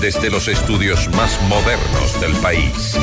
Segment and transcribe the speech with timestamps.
[0.00, 2.96] Desde los estudios más modernos del país.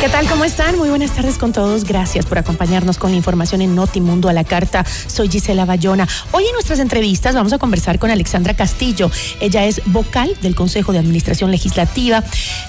[0.00, 0.28] ¿Qué tal?
[0.28, 0.76] ¿Cómo están?
[0.76, 1.84] Muy buenas tardes con todos.
[1.84, 4.84] Gracias por acompañarnos con la información en Notimundo a la carta.
[4.84, 6.06] Soy Gisela Bayona.
[6.32, 9.10] Hoy en nuestras entrevistas vamos a conversar con Alexandra Castillo.
[9.40, 12.22] Ella es vocal del Consejo de Administración Legislativa.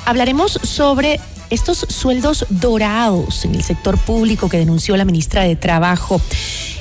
[0.06, 1.20] Hablaremos sobre
[1.50, 6.22] estos sueldos dorados en el sector público que denunció la ministra de Trabajo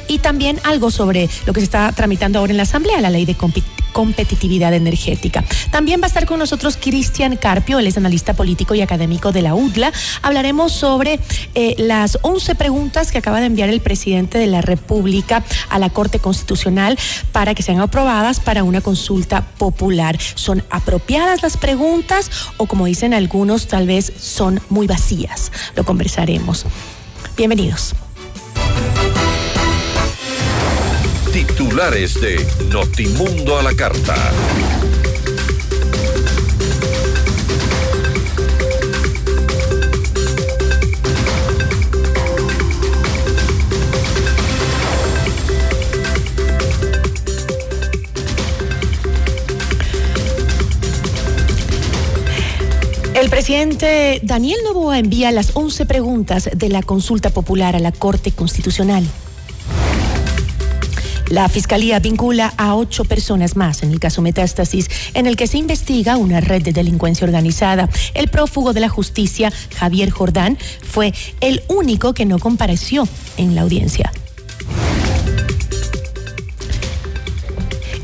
[0.09, 3.25] y también algo sobre lo que se está tramitando ahora en la Asamblea, la ley
[3.25, 3.37] de
[3.93, 5.45] competitividad energética.
[5.71, 9.43] También va a estar con nosotros Cristian Carpio, él es analista político y académico de
[9.43, 9.93] la UDLA.
[10.23, 11.21] Hablaremos sobre
[11.55, 15.91] eh, las 11 preguntas que acaba de enviar el presidente de la República a la
[15.91, 16.99] Corte Constitucional
[17.33, 20.19] para que sean aprobadas para una consulta popular.
[20.35, 25.53] ¿Son apropiadas las preguntas o como dicen algunos, tal vez son muy vacías?
[25.75, 26.65] Lo conversaremos.
[27.37, 27.95] Bienvenidos.
[31.33, 34.15] Titulares de Notimundo a la Carta.
[53.15, 58.33] El presidente Daniel Novoa envía las 11 preguntas de la consulta popular a la Corte
[58.33, 59.05] Constitucional.
[61.31, 65.59] La Fiscalía vincula a ocho personas más en el caso Metástasis, en el que se
[65.59, 67.89] investiga una red de delincuencia organizada.
[68.15, 73.07] El prófugo de la justicia, Javier Jordán, fue el único que no compareció
[73.37, 74.11] en la audiencia.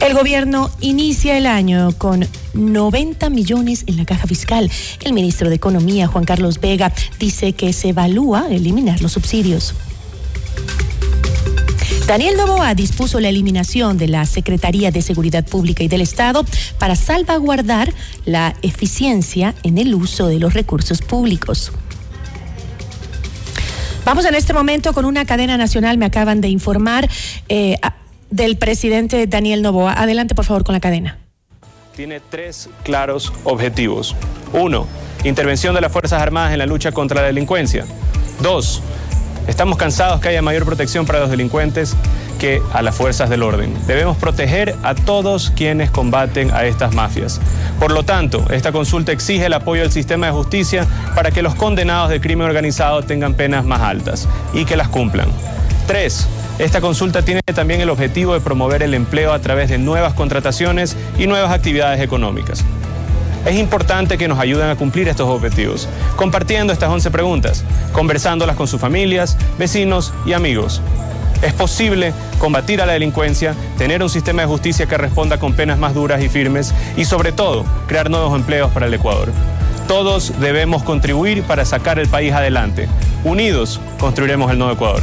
[0.01, 4.71] El gobierno inicia el año con 90 millones en la caja fiscal.
[5.03, 9.75] El ministro de Economía, Juan Carlos Vega, dice que se evalúa eliminar los subsidios.
[12.07, 16.45] Daniel Novoa dispuso la eliminación de la Secretaría de Seguridad Pública y del Estado
[16.79, 17.95] para salvaguardar
[18.27, 21.73] la eficiencia en el uso de los recursos públicos.
[24.05, 27.09] Vamos en este momento con una cadena nacional, me acaban de informar
[27.49, 27.79] eh,
[28.31, 29.95] del presidente Daniel Novoa.
[29.95, 31.17] Adelante, por favor, con la cadena.
[31.97, 34.15] Tiene tres claros objetivos.
[34.53, 34.87] Uno,
[35.25, 37.87] intervención de las Fuerzas Armadas en la lucha contra la delincuencia.
[38.43, 38.83] Dos,
[39.47, 41.95] Estamos cansados que haya mayor protección para los delincuentes
[42.39, 43.75] que a las fuerzas del orden.
[43.87, 47.41] Debemos proteger a todos quienes combaten a estas mafias.
[47.79, 51.55] Por lo tanto, esta consulta exige el apoyo del sistema de justicia para que los
[51.55, 55.29] condenados de crimen organizado tengan penas más altas y que las cumplan.
[55.87, 56.27] Tres,
[56.59, 60.97] esta consulta tiene también el objetivo de promover el empleo a través de nuevas contrataciones
[61.19, 62.65] y nuevas actividades económicas.
[63.47, 68.67] Es importante que nos ayuden a cumplir estos objetivos, compartiendo estas 11 preguntas, conversándolas con
[68.67, 70.81] sus familias, vecinos y amigos.
[71.43, 75.79] Es posible combatir a la delincuencia, tener un sistema de justicia que responda con penas
[75.79, 79.31] más duras y firmes y sobre todo crear nuevos empleos para el Ecuador.
[79.87, 82.89] Todos debemos contribuir para sacar el país adelante.
[83.25, 85.03] Unidos construiremos el nuevo Ecuador.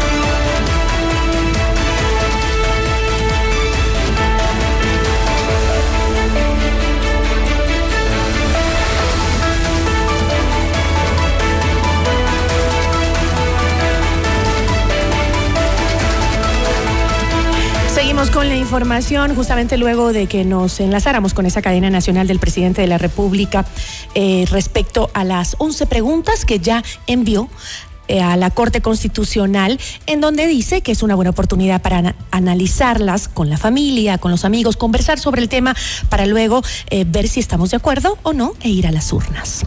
[18.11, 22.39] Seguimos con la información, justamente luego de que nos enlazáramos con esa cadena nacional del
[22.39, 23.63] presidente de la República
[24.15, 27.47] eh, respecto a las 11 preguntas que ya envió
[28.09, 33.29] eh, a la Corte Constitucional, en donde dice que es una buena oportunidad para analizarlas
[33.29, 35.73] con la familia, con los amigos, conversar sobre el tema
[36.09, 39.65] para luego eh, ver si estamos de acuerdo o no e ir a las urnas.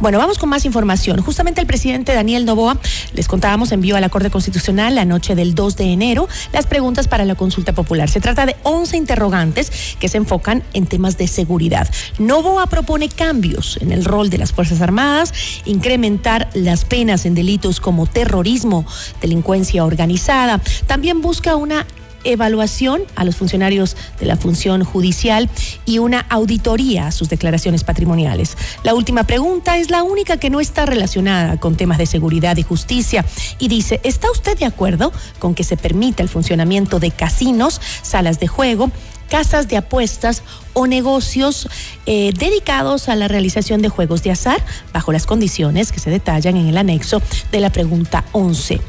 [0.00, 1.20] Bueno, vamos con más información.
[1.20, 2.78] Justamente el presidente Daniel Novoa,
[3.12, 7.06] les contábamos, envió a la Corte Constitucional la noche del 2 de enero las preguntas
[7.06, 8.08] para la consulta popular.
[8.08, 9.70] Se trata de 11 interrogantes
[10.00, 11.86] que se enfocan en temas de seguridad.
[12.18, 15.34] Novoa propone cambios en el rol de las Fuerzas Armadas,
[15.66, 18.86] incrementar las penas en delitos como terrorismo,
[19.20, 20.62] delincuencia organizada.
[20.86, 21.84] También busca una
[22.24, 25.48] evaluación a los funcionarios de la función judicial
[25.86, 28.56] y una auditoría a sus declaraciones patrimoniales.
[28.82, 32.62] La última pregunta es la única que no está relacionada con temas de seguridad y
[32.62, 33.24] justicia
[33.58, 38.40] y dice, ¿está usted de acuerdo con que se permita el funcionamiento de casinos, salas
[38.40, 38.90] de juego,
[39.28, 41.68] casas de apuestas o negocios
[42.06, 44.62] eh, dedicados a la realización de juegos de azar
[44.92, 47.22] bajo las condiciones que se detallan en el anexo
[47.52, 48.80] de la pregunta 11?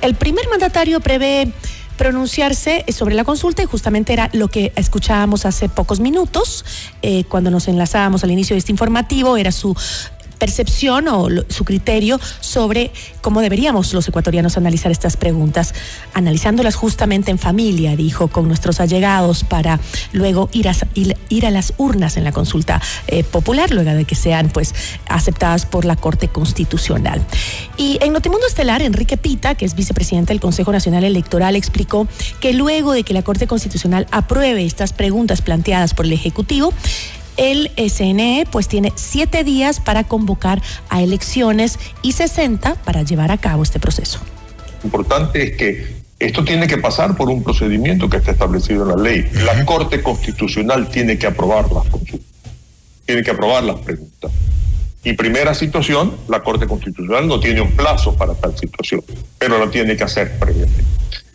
[0.00, 1.52] El primer mandatario prevé
[1.96, 6.64] pronunciarse sobre la consulta y justamente era lo que escuchábamos hace pocos minutos
[7.02, 9.76] eh, cuando nos enlazábamos al inicio de este informativo, era su
[10.46, 15.74] percepción o su criterio sobre cómo deberíamos los ecuatorianos analizar estas preguntas,
[16.14, 19.80] analizándolas justamente en familia, dijo, con nuestros allegados para
[20.12, 24.14] luego ir a, ir a las urnas en la consulta eh, popular, luego de que
[24.14, 24.72] sean pues
[25.08, 27.20] aceptadas por la Corte Constitucional.
[27.76, 32.06] Y en Notimundo Estelar, Enrique Pita, que es vicepresidente del Consejo Nacional Electoral, explicó
[32.38, 36.72] que luego de que la Corte Constitucional apruebe estas preguntas planteadas por el Ejecutivo,
[37.36, 43.38] el SNE pues tiene siete días para convocar a elecciones y 60 para llevar a
[43.38, 44.20] cabo este proceso.
[44.82, 48.88] Lo importante es que esto tiene que pasar por un procedimiento que está establecido en
[48.88, 49.28] la ley.
[49.44, 52.26] La Corte Constitucional tiene que aprobar las consultas,
[53.04, 54.32] tiene que aprobar las preguntas.
[55.04, 59.02] Y primera situación, la Corte Constitucional no tiene un plazo para tal situación,
[59.38, 60.82] pero lo tiene que hacer previamente.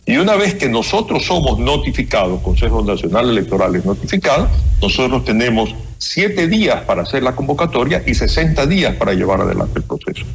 [0.05, 4.49] Y una vez que nosotros somos notificados, Consejo Nacional Electoral es notificado,
[4.81, 9.83] nosotros tenemos siete días para hacer la convocatoria y 60 días para llevar adelante el
[9.83, 10.25] proceso.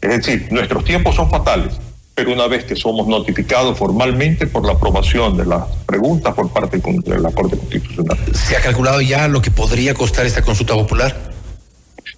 [0.00, 1.74] Es decir, nuestros tiempos son fatales,
[2.14, 6.78] pero una vez que somos notificados formalmente por la aprobación de las preguntas por parte
[6.78, 8.18] de la Corte Constitucional.
[8.34, 11.32] ¿Se ha calculado ya lo que podría costar esta consulta popular?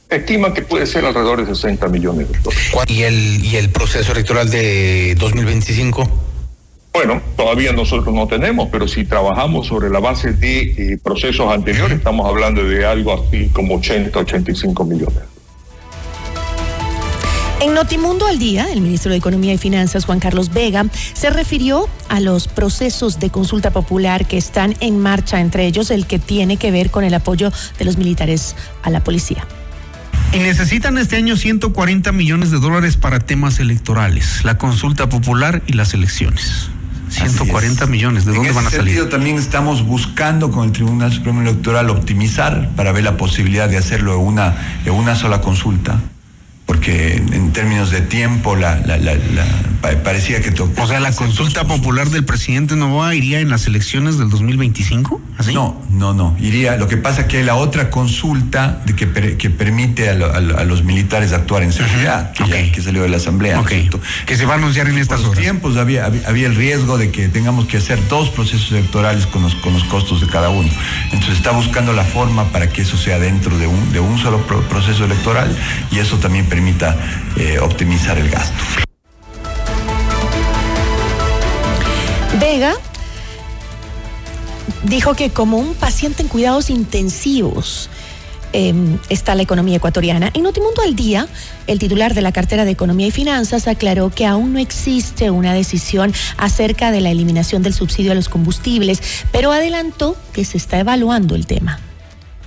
[0.09, 2.73] Estima que puede ser alrededor de 60 millones de dólares.
[2.89, 6.09] ¿Y el, y el proceso electoral de 2025?
[6.95, 11.99] Bueno, todavía nosotros no tenemos, pero si trabajamos sobre la base de eh, procesos anteriores,
[11.99, 15.19] estamos hablando de algo así como 80, 85 millones.
[17.61, 21.89] En Notimundo al Día, el ministro de Economía y Finanzas, Juan Carlos Vega, se refirió
[22.09, 26.59] a los procesos de consulta popular que están en marcha, entre ellos el que tiene
[26.59, 28.55] que ver con el apoyo de los militares
[28.85, 29.45] a la policía.
[30.33, 35.73] Y necesitan este año 140 millones de dólares para temas electorales, la consulta popular y
[35.73, 36.71] las elecciones.
[37.15, 38.81] 140 millones, ¿de dónde van a salir?
[38.81, 43.17] En ese sentido también estamos buscando con el Tribunal Supremo Electoral optimizar para ver la
[43.17, 46.01] posibilidad de hacerlo en una, en una sola consulta
[46.85, 49.15] porque en términos de tiempo la, la, la,
[50.03, 50.83] parecía que tocó.
[50.83, 55.21] O sea, la consulta popular del presidente Novoa iría en las elecciones del 2025?
[55.39, 55.55] ¿Así?
[55.55, 56.37] No, no, no.
[56.39, 56.77] Iría.
[56.77, 60.85] Lo que pasa es que hay la otra consulta de que, que permite a, los
[60.85, 63.63] militares actuar en seguridad, que, salió de la Asamblea.
[64.27, 65.41] Que se va a anunciar en estas horas.
[65.41, 69.55] tiempos había, había, el riesgo de que tengamos que hacer dos procesos electorales con los,
[69.57, 70.69] con los costos de cada uno.
[71.13, 74.47] Entonces está buscando la forma para que eso sea dentro de un, de un solo
[74.47, 75.57] proceso electoral
[75.91, 76.47] y eso también
[77.37, 78.63] eh, optimizar el gasto.
[82.41, 82.75] Vega
[84.83, 87.89] dijo que como un paciente en cuidados intensivos
[88.53, 90.31] em, está la economía ecuatoriana.
[90.35, 91.27] En Notimundo al Día,
[91.67, 95.55] el titular de la cartera de Economía y Finanzas aclaró que aún no existe una
[95.55, 99.01] decisión acerca de la eliminación del subsidio a los combustibles,
[99.33, 101.81] pero adelantó que se está evaluando el tema.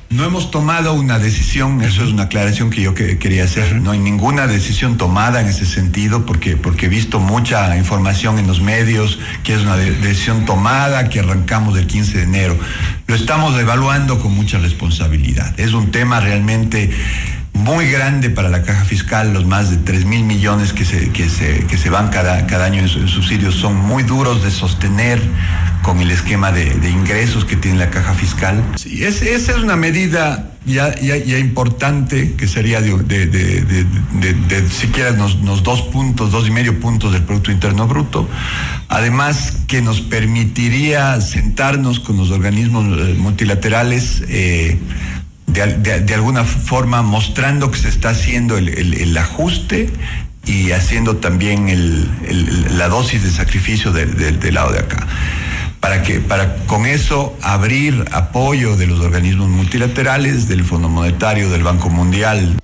[0.10, 3.76] No hemos tomado una decisión, eso es una aclaración que yo quería hacer.
[3.82, 8.48] No hay ninguna decisión tomada en ese sentido porque, porque he visto mucha información en
[8.48, 12.58] los medios que es una decisión tomada, que arrancamos el 15 de enero.
[13.08, 15.60] Lo estamos evaluando con mucha responsabilidad.
[15.60, 16.90] Es un tema realmente
[17.58, 21.30] muy grande para la caja fiscal, los más de 3 mil millones que se, que
[21.30, 25.20] se, que se van cada, cada año en subsidios son muy duros de sostener
[25.82, 28.64] con el esquema de, ingresos que tiene la caja fiscal.
[28.76, 35.82] Sí, esa es una medida ya, ya, importante que sería de, de, siquiera los, dos
[35.84, 38.28] puntos, dos y medio puntos del Producto Interno Bruto.
[38.90, 44.24] Además que nos permitiría sentarnos con los organismos eh, multilaterales.
[44.28, 44.78] Eh,
[45.48, 49.90] de, alguna forma mostrando que se está haciendo el, ajuste
[50.46, 51.68] y haciendo también
[52.78, 55.08] la dosis de sacrificio del lado de acá.
[55.80, 61.64] Para que, para con eso abrir apoyo de los organismos multilaterales, del Fondo Monetario, del
[61.64, 62.58] Banco Mundial.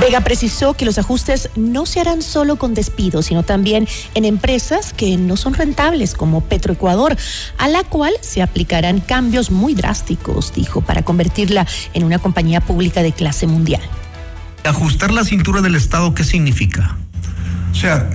[0.00, 4.92] Vega precisó que los ajustes no se harán solo con despidos, sino también en empresas
[4.92, 7.16] que no son rentables, como Petroecuador,
[7.58, 13.02] a la cual se aplicarán cambios muy drásticos, dijo, para convertirla en una compañía pública
[13.02, 13.82] de clase mundial.
[14.64, 16.96] Ajustar la cintura del Estado, ¿qué significa?
[17.70, 18.10] O sea,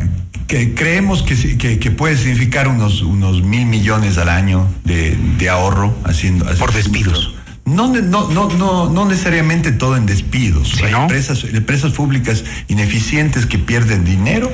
[0.47, 6.45] que creemos que, que, puede significar unos, unos mil millones al año de, ahorro haciendo,
[6.57, 7.38] por despidos.
[7.69, 10.81] No, no, no, no, no necesariamente todo en despidos.
[10.83, 14.51] Hay empresas, empresas públicas ineficientes que pierden dinero,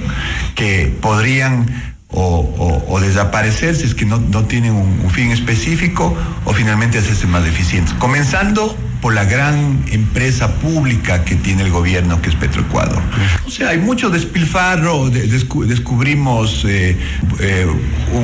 [0.56, 7.28] que podrían o, desaparecer si es que no, tienen un, fin específico o finalmente hacerse
[7.28, 7.94] más eficientes.
[7.94, 13.04] Comenzando por la gran empresa pública que tiene el gobierno, que es Petroecuador.
[13.46, 16.98] O sea, hay mucho despilfarro, descubrimos eh,
[17.40, 17.68] eh,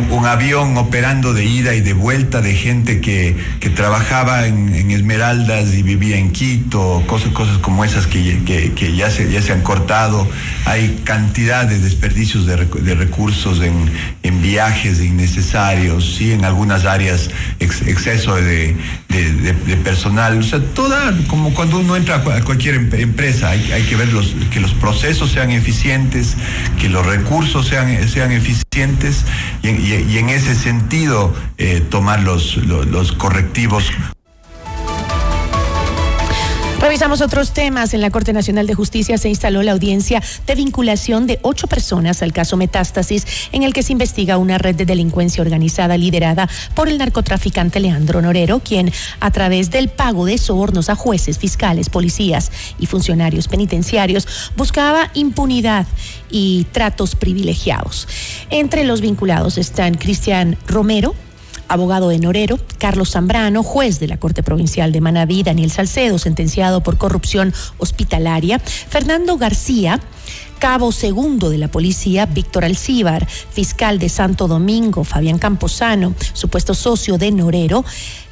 [0.09, 3.35] un, avión operando de ida y de vuelta de gente que,
[3.75, 9.41] trabajaba en, Esmeraldas y vivía en Quito, cosas, cosas como esas que, ya, se, ya
[9.43, 10.27] se han cortado.
[10.65, 13.80] Hay cantidad de desperdicios de, recursos en,
[14.23, 18.75] en, viajes innecesarios, sí, en algunas áreas exceso de,
[19.83, 20.39] personal.
[20.39, 24.35] O sea, toda, como cuando uno entra a cualquier em-, empresa, hay, que ver los,
[24.51, 26.35] que los procesos sean eficientes,
[26.79, 29.25] que los recursos sean, sean eficientes
[29.63, 33.91] y, en ese sentido eh, tomar los, los correctivos
[36.81, 37.93] Revisamos otros temas.
[37.93, 42.23] En la Corte Nacional de Justicia se instaló la audiencia de vinculación de ocho personas
[42.23, 46.89] al caso Metástasis, en el que se investiga una red de delincuencia organizada liderada por
[46.89, 52.51] el narcotraficante Leandro Norero, quien, a través del pago de sobornos a jueces, fiscales, policías
[52.79, 55.85] y funcionarios penitenciarios, buscaba impunidad
[56.31, 58.07] y tratos privilegiados.
[58.49, 61.13] Entre los vinculados están Cristian Romero,
[61.71, 66.81] abogado de Norero, Carlos Zambrano, juez de la Corte Provincial de Manaví, Daniel Salcedo, sentenciado
[66.81, 70.01] por corrupción hospitalaria, Fernando García,
[70.59, 77.17] cabo segundo de la policía, Víctor Alcíbar, fiscal de Santo Domingo, Fabián Camposano, supuesto socio
[77.17, 77.85] de Norero,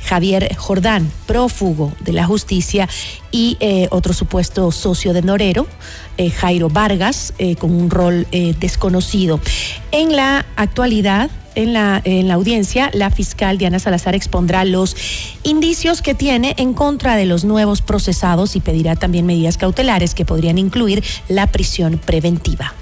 [0.05, 2.89] Javier Jordán, prófugo de la justicia,
[3.31, 5.65] y eh, otro supuesto socio de Norero,
[6.17, 8.27] eh, Jairo Vargas, eh, con un rol
[8.59, 9.39] desconocido.
[9.91, 14.95] En la actualidad, en la, en la audiencia, la fiscal Diana Salazar expondrá los
[15.43, 20.25] indicios que tiene en contra de los nuevos procesados y pedirá también medidas cautelares que
[20.25, 22.73] podrían incluir la prisión preventiva.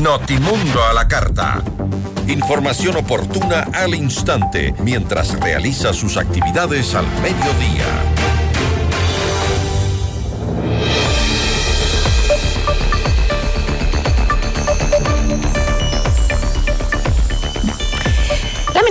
[0.00, 1.62] Notimundo a la carta.
[2.26, 8.43] Información oportuna al instante mientras realiza sus actividades al mediodía.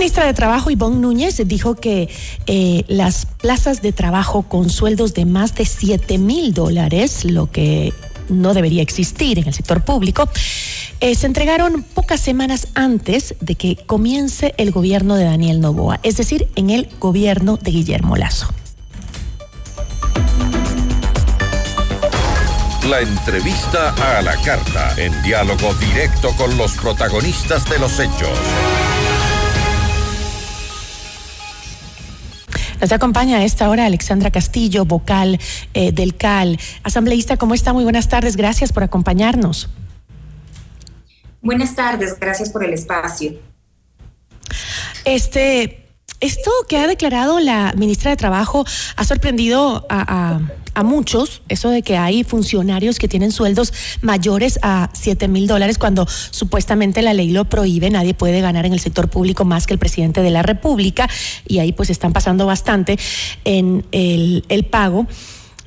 [0.04, 2.10] Ministra de Trabajo, Ivonne Núñez, dijo que
[2.46, 7.94] eh, las plazas de trabajo con sueldos de más de 7 mil dólares, lo que
[8.28, 10.28] no debería existir en el sector público,
[11.00, 16.18] eh, se entregaron pocas semanas antes de que comience el gobierno de Daniel Novoa, es
[16.18, 18.48] decir, en el gobierno de Guillermo Lazo.
[22.90, 28.38] La entrevista a la carta, en diálogo directo con los protagonistas de los hechos.
[32.84, 35.40] Nos acompaña a esta hora Alexandra Castillo, vocal
[35.72, 36.60] eh, del CAL.
[36.82, 37.72] Asambleísta, ¿cómo está?
[37.72, 38.36] Muy buenas tardes.
[38.36, 39.70] Gracias por acompañarnos.
[41.40, 43.40] Buenas tardes, gracias por el espacio.
[45.06, 45.83] Este,
[46.20, 48.64] esto que ha declarado la ministra de Trabajo
[48.96, 50.40] ha sorprendido a,
[50.82, 56.06] muchos, eso de que hay funcionarios que tienen sueldos mayores a 7 mil dólares cuando
[56.30, 59.78] supuestamente la ley lo prohíbe, nadie puede ganar en el sector público más que el
[59.78, 61.08] presidente de la República
[61.46, 62.98] y ahí pues están pasando bastante
[63.44, 65.06] en el, el pago.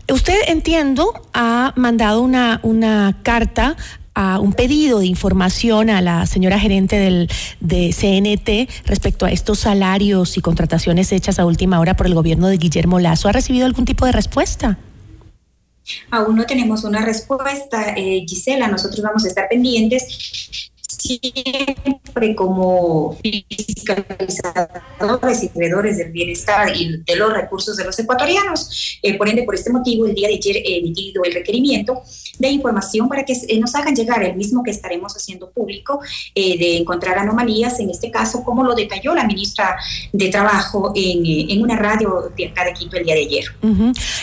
[0.10, 3.76] Usted, entiendo, ha mandado una, una carta
[4.18, 9.60] a un pedido de información a la señora gerente del, de CNT respecto a estos
[9.60, 13.30] salarios y contrataciones hechas a última hora por el gobierno de Guillermo Lazo.
[13.30, 14.80] ¿Ha recibido algún tipo de respuesta?
[16.10, 18.68] Aún no tenemos una respuesta, eh, Gisela.
[18.68, 20.67] Nosotros vamos a estar pendientes
[21.08, 29.00] siempre como fiscalizadores y creadores del bienestar y de los recursos de los ecuatorianos.
[29.02, 32.02] Eh, por ende, por este motivo, el día de ayer he emitido el requerimiento
[32.40, 36.02] de información para que eh, nos hagan llegar el mismo que estaremos haciendo público
[36.36, 39.78] eh, de encontrar anomalías, en este caso, como lo detalló la ministra
[40.12, 43.46] de Trabajo en, en una radio de acá de Quito el día de ayer.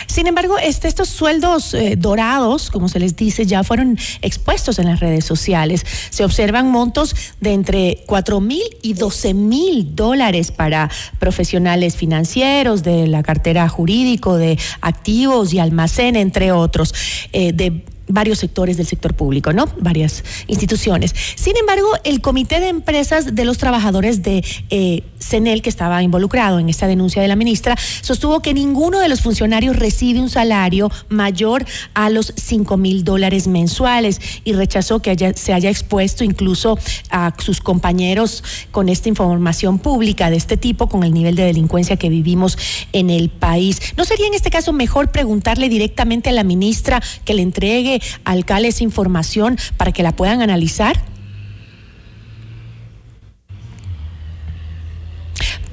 [0.07, 4.99] Sin embargo, este, estos sueldos dorados, como se les dice, ya fueron expuestos en las
[4.99, 5.85] redes sociales.
[6.09, 13.07] Se observan montos de entre 4 mil y 12 mil dólares para profesionales financieros, de
[13.07, 16.93] la cartera jurídico, de activos y almacén, entre otros,
[17.31, 19.67] eh, de varios sectores del sector público, ¿no?
[19.79, 21.15] Varias instituciones.
[21.35, 26.59] Sin embargo, el Comité de Empresas de los Trabajadores de eh, CENEL, que estaba involucrado
[26.59, 30.91] en esta denuncia de la ministra, sostuvo que ninguno de los funcionarios recibe un salario
[31.09, 36.77] mayor a los 5 mil dólares mensuales y rechazó que se haya expuesto incluso
[37.09, 41.97] a sus compañeros con esta información pública de este tipo, con el nivel de delincuencia
[41.97, 42.57] que vivimos
[42.93, 43.79] en el país.
[43.97, 48.45] ¿No sería en este caso mejor preguntarle directamente a la ministra que le entregue al
[48.45, 51.14] CAL esa información para que la puedan analizar?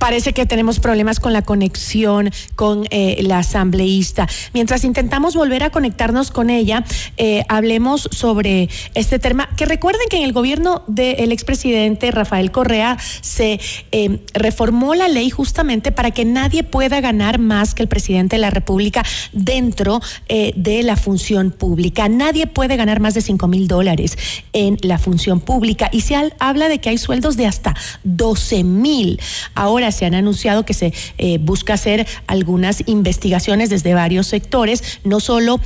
[0.02, 4.26] Parece que tenemos problemas con la conexión con eh, la asambleísta.
[4.52, 6.84] Mientras intentamos volver a conectarnos con ella,
[7.18, 9.48] eh, hablemos sobre este tema.
[9.56, 13.60] Que recuerden que en el gobierno del expresidente Rafael Correa se
[13.92, 18.40] eh, reformó la ley justamente para que nadie pueda ganar más que el presidente de
[18.40, 22.08] la República dentro de la función pública.
[22.08, 24.18] Nadie puede ganar más de 5 mil dólares
[24.52, 25.90] en la función pública.
[25.92, 29.20] Y se habla de que hay sueldos de hasta 12 mil.
[29.54, 35.20] Ahora, se han anunciado que se eh, busca hacer algunas investigaciones desde varios sectores, no
[35.20, 35.60] solo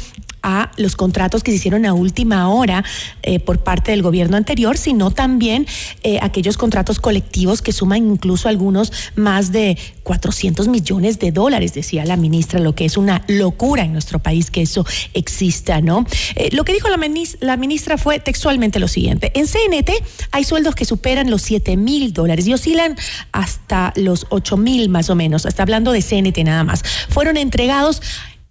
[0.46, 2.84] a los contratos que se hicieron a última hora
[3.22, 5.66] eh, por parte del gobierno anterior, sino también
[6.04, 12.04] eh, aquellos contratos colectivos que suman incluso algunos más de 400 millones de dólares, decía
[12.04, 16.06] la ministra, lo que es una locura en nuestro país que eso exista, ¿no?
[16.36, 19.90] Eh, lo que dijo la, ministra fue textualmente lo siguiente, en CNT
[20.30, 22.96] hay sueldos que superan los 7 mil dólares y oscilan
[23.32, 26.84] hasta los 8 mil más o menos, está hablando de CNT nada más.
[27.08, 28.00] Fueron entregados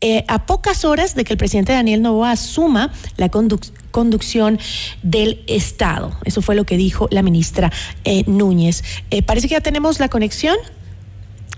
[0.07, 4.59] eh, a pocas horas de que el presidente Daniel Novoa asuma la conducción
[5.01, 6.15] del Estado.
[6.25, 7.71] Eso fue lo que dijo la ministra
[8.03, 8.83] eh, Núñez.
[9.09, 10.55] Eh, parece que ya tenemos la conexión.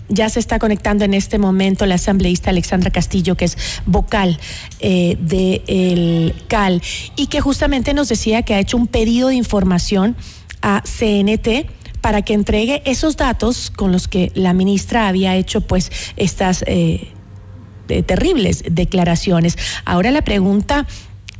[0.08, 4.40] Ya se está conectando en este momento la asambleísta Alexandra Castillo, que es vocal
[4.80, 6.80] del CAL,
[7.16, 10.16] y que justamente nos decía que ha hecho un pedido de información
[10.62, 11.68] a CNT
[12.00, 16.64] para que entregue esos datos con los que la ministra había hecho pues estas
[18.06, 19.56] terribles declaraciones.
[19.84, 20.86] Ahora la pregunta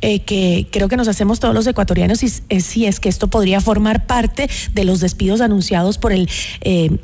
[0.01, 3.59] eh, que creo que nos hacemos todos los ecuatorianos es, si es que esto podría
[3.59, 6.29] formar parte de los despidos anunciados por el
[6.61, 6.97] eh,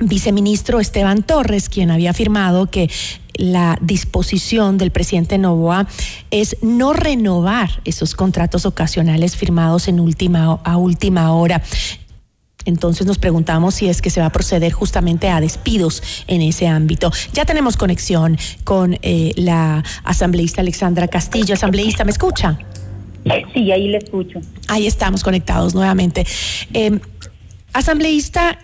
[0.00, 2.90] viceministro Esteban Torres, quien había afirmado que
[3.34, 5.86] la disposición del presidente Novoa
[6.30, 11.62] es no renovar esos contratos ocasionales firmados en última a última hora.
[12.66, 16.66] Entonces nos preguntamos si es que se va a proceder justamente a despidos en ese
[16.66, 17.10] ámbito.
[17.32, 21.54] Ya tenemos conexión con eh, la asambleísta Alexandra Castillo.
[21.54, 22.58] Asambleísta, ¿me escucha?
[23.54, 24.40] Sí, ahí le escucho.
[24.68, 26.26] Ahí estamos conectados nuevamente.
[26.72, 27.00] Eh,
[27.72, 28.58] asambleísta,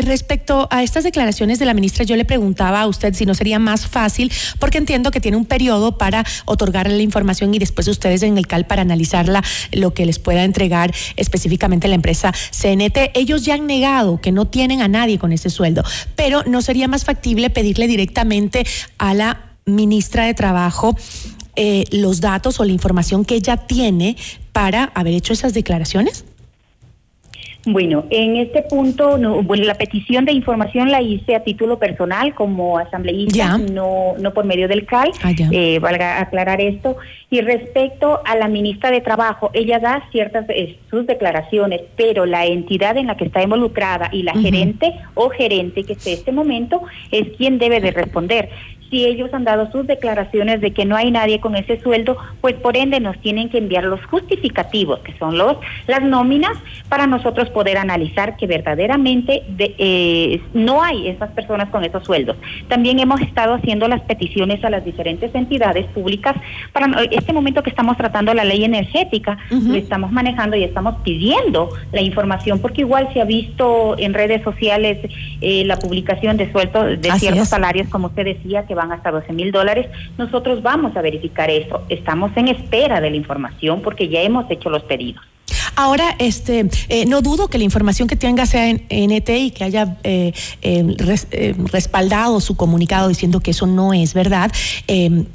[0.00, 3.58] respecto a estas declaraciones de la ministra, yo le preguntaba a usted si no sería
[3.58, 8.22] más fácil, porque entiendo que tiene un periodo para otorgarle la información y después ustedes
[8.22, 13.10] en el CAL para analizarla, lo que les pueda entregar específicamente la empresa CNT.
[13.14, 15.84] Ellos ya han negado que no tienen a nadie con ese sueldo,
[16.16, 18.66] pero no sería más factible pedirle directamente
[18.98, 20.96] a la ministra de Trabajo
[21.54, 24.16] eh, los datos o la información que ella tiene
[24.52, 26.24] para haber hecho esas declaraciones?
[27.64, 32.78] Bueno, en este punto, bueno, la petición de información la hice a título personal como
[32.78, 36.96] asambleísta, no no por medio del CAL, ah, eh, valga aclarar esto.
[37.30, 42.46] Y respecto a la ministra de Trabajo, ella da ciertas eh, sus declaraciones, pero la
[42.46, 46.32] entidad en la que está involucrada y la gerente o gerente que esté en este
[46.32, 48.50] momento es quien debe de responder
[48.92, 52.54] si ellos han dado sus declaraciones de que no hay nadie con ese sueldo, pues
[52.56, 56.58] por ende nos tienen que enviar los justificativos, que son los las nóminas,
[56.90, 62.36] para nosotros poder analizar que verdaderamente eh, no hay esas personas con esos sueldos.
[62.68, 66.36] También hemos estado haciendo las peticiones a las diferentes entidades públicas
[66.74, 71.70] para este momento que estamos tratando la ley energética, lo estamos manejando y estamos pidiendo
[71.92, 74.98] la información, porque igual se ha visto en redes sociales
[75.40, 79.10] eh, la publicación de sueldos de ciertos salarios, como usted decía, que va van hasta
[79.10, 79.86] 12 mil dólares,
[80.18, 81.82] nosotros vamos a verificar eso.
[81.88, 85.22] Estamos en espera de la información porque ya hemos hecho los pedidos.
[85.74, 89.64] Ahora, este, eh, no dudo que la información que tenga sea en NT y que
[89.64, 94.52] haya eh, eh, respaldado su comunicado diciendo que eso no es verdad,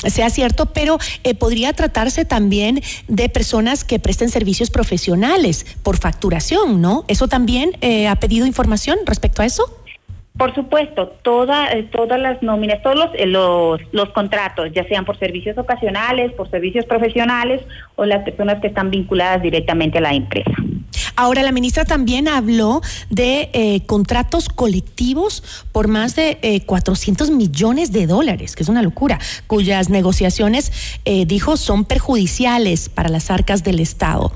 [0.08, 0.98] sea cierto, pero
[1.40, 7.06] podría tratarse también de personas que presten servicios profesionales por facturación, ¿no?
[7.08, 7.72] ¿Eso también
[8.08, 9.64] ha pedido información respecto a eso?
[10.38, 15.58] Por supuesto, toda, todas las nóminas, todos los, los, los, contratos, ya sean por servicios
[15.58, 17.62] ocasionales, por servicios profesionales
[17.96, 20.52] o las personas que están vinculadas directamente a la empresa.
[21.16, 27.92] Ahora, la ministra también habló de eh, contratos colectivos por más de 400 eh, millones
[27.92, 30.72] de dólares, que es una locura, cuyas negociaciones,
[31.06, 34.32] eh, dijo, son perjudiciales para las arcas del Estado.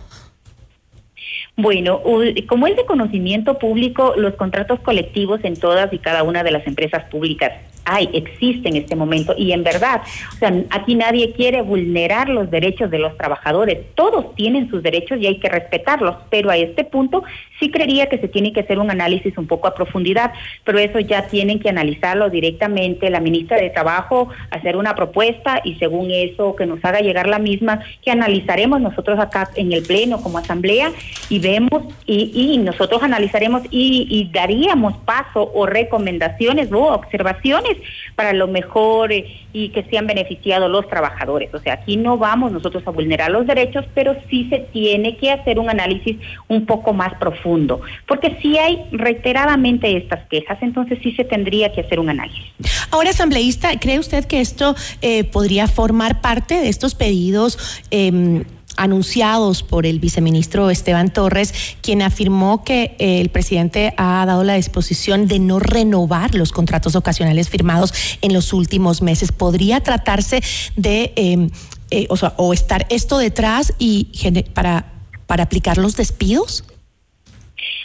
[1.58, 2.02] Bueno,
[2.48, 6.66] como es de conocimiento público, los contratos colectivos en todas y cada una de las
[6.66, 7.52] empresas públicas
[7.86, 10.02] hay, existe en este momento y en verdad,
[10.34, 15.20] o sea, aquí nadie quiere vulnerar los derechos de los trabajadores, todos tienen sus derechos
[15.20, 17.24] y hay que respetarlos, pero a este punto
[17.60, 21.00] sí creería que se tiene que hacer un análisis un poco a profundidad, pero eso
[21.00, 26.56] ya tienen que analizarlo directamente la ministra de Trabajo, hacer una propuesta y según eso
[26.56, 30.92] que nos haga llegar la misma, que analizaremos nosotros acá en el Pleno como Asamblea
[31.30, 37.71] y vemos y, nosotros analizaremos y, y daríamos paso o recomendaciones o observaciones
[38.16, 41.54] para lo mejor eh, y que sean beneficiados los trabajadores.
[41.54, 45.32] O sea, aquí no vamos nosotros a vulnerar los derechos, pero sí se tiene que
[45.32, 51.14] hacer un análisis un poco más profundo, porque si hay reiteradamente estas quejas, entonces sí
[51.14, 52.46] se tendría que hacer un análisis.
[52.92, 57.82] Ahora, asambleísta, ¿cree usted que esto eh, podría formar parte de estos pedidos?
[57.92, 58.44] Eh,
[58.82, 64.56] anunciados por el viceministro Esteban Torres, quien afirmó que eh, el presidente ha dado la
[64.56, 69.32] disposición de no renovar los contratos ocasionales firmados en los últimos meses.
[69.32, 70.42] ¿Podría tratarse
[70.76, 71.50] de, em,
[71.92, 74.10] eh, o, sea, o estar esto detrás y
[74.54, 74.92] para,
[75.28, 76.64] para aplicar los despidos?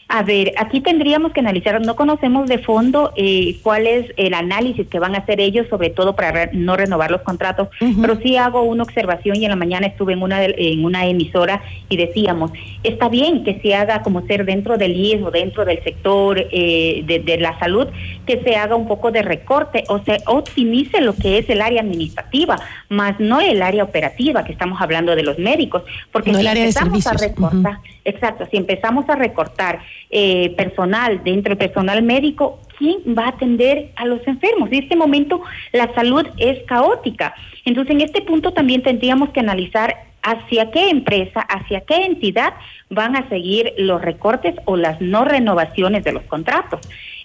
[0.08, 4.86] A ver, aquí tendríamos que analizar, no conocemos de fondo eh, cuál es el análisis
[4.86, 7.68] que van a hacer ellos, sobre todo para no renovar los contratos,
[8.00, 11.60] pero sí hago una observación y en la mañana estuve en una, en una emisora
[11.88, 12.52] y decíamos,
[12.84, 17.02] está bien que se haga como ser dentro del IES o dentro del sector eh,
[17.04, 17.88] de, la salud,
[18.26, 21.82] que se haga un poco de recorte o se optimice lo que es el área
[21.82, 26.46] administrativa, más no el área operativa, que estamos hablando de los médicos, porque no el
[26.46, 27.12] área de servicios.
[27.12, 33.26] a recortar, exacto, si empezamos a recortar eh, personal, dentro del personal médico, ¿quién va
[33.26, 34.70] a atender a los enfermos?
[34.70, 35.42] En este momento
[35.72, 37.34] la salud es caótica.
[37.64, 42.54] Entonces, en este punto también tendríamos que analizar hacia qué empresa, hacia qué entidad
[42.90, 46.80] van a seguir los recortes o las no renovaciones de los contratos.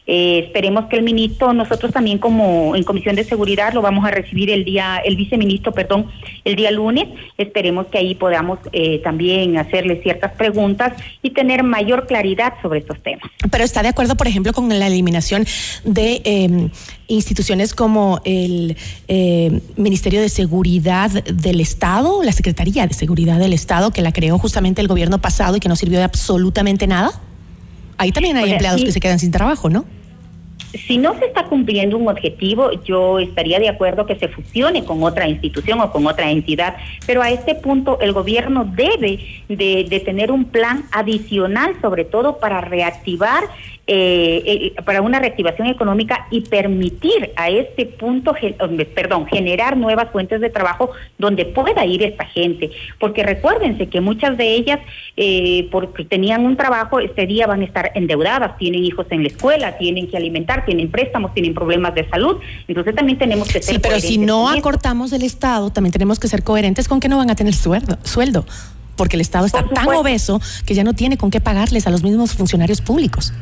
[0.08, 4.12] Eh, esperemos que el ministro, nosotros también como en Comisión de Seguridad lo vamos a
[4.12, 6.08] recibir el día, el viceministro, perdón,
[6.44, 7.08] el día lunes.
[7.38, 13.02] Esperemos que ahí podamos eh, también hacerle ciertas preguntas y tener mayor claridad sobre estos
[13.02, 13.30] temas.
[13.50, 15.46] Pero está de acuerdo, por ejemplo, con la eliminación
[15.84, 16.70] de em,
[17.08, 23.92] instituciones como el eh, Ministerio de Seguridad del Estado, la Secretaría de Seguridad del Estado,
[23.92, 27.22] que la creó justamente el gobierno pasado y que no sirvió de absolutamente nada.
[28.02, 29.86] Ahí también hay empleados que se quedan sin trabajo, ¿no?
[30.74, 35.04] Si no se está cumpliendo un objetivo, yo estaría de acuerdo que se fusione con
[35.04, 39.20] otra institución o con otra entidad, pero a este punto el gobierno debe
[39.50, 43.44] de, tener un plan adicional, sobre todo para reactivar
[43.88, 48.34] eh, eh, para una reactivación económica y permitir a este punto,
[48.94, 52.72] perdón, generar nuevas fuentes de trabajo donde pueda ir esta gente.
[53.00, 54.80] Porque recuérdense que muchas de ellas,
[55.18, 59.30] eh, porque tenían un trabajo, este día van a estar endeudadas, tienen hijos en la
[59.30, 62.38] escuela, tienen que alimentar, tienen préstamos, tienen problemas de salud.
[62.68, 66.28] Entonces también tenemos que ser Sí, pero si no acortamos el Estado, también tenemos que
[66.28, 67.98] ser coherentes con que no van a tener sueldo.
[68.04, 68.46] sueldo
[68.96, 72.04] porque el Estado está tan obeso que ya no tiene con qué pagarles a los
[72.04, 73.34] mismos funcionarios públicos.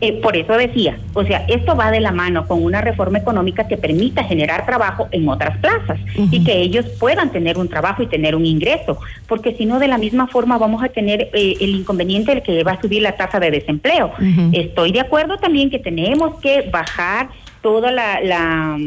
[0.00, 3.66] Eh, por eso decía, o sea, esto va de la mano con una reforma económica
[3.66, 5.98] que permita generar trabajo en otras plazas
[6.30, 9.88] y que ellos puedan tener un trabajo y tener un ingreso, porque si no, de
[9.88, 13.16] la misma forma vamos a tener eh, el inconveniente de que va a subir la
[13.16, 14.12] tasa de desempleo.
[14.52, 17.30] Estoy de acuerdo también que tenemos que bajar
[17.60, 18.78] toda la, la,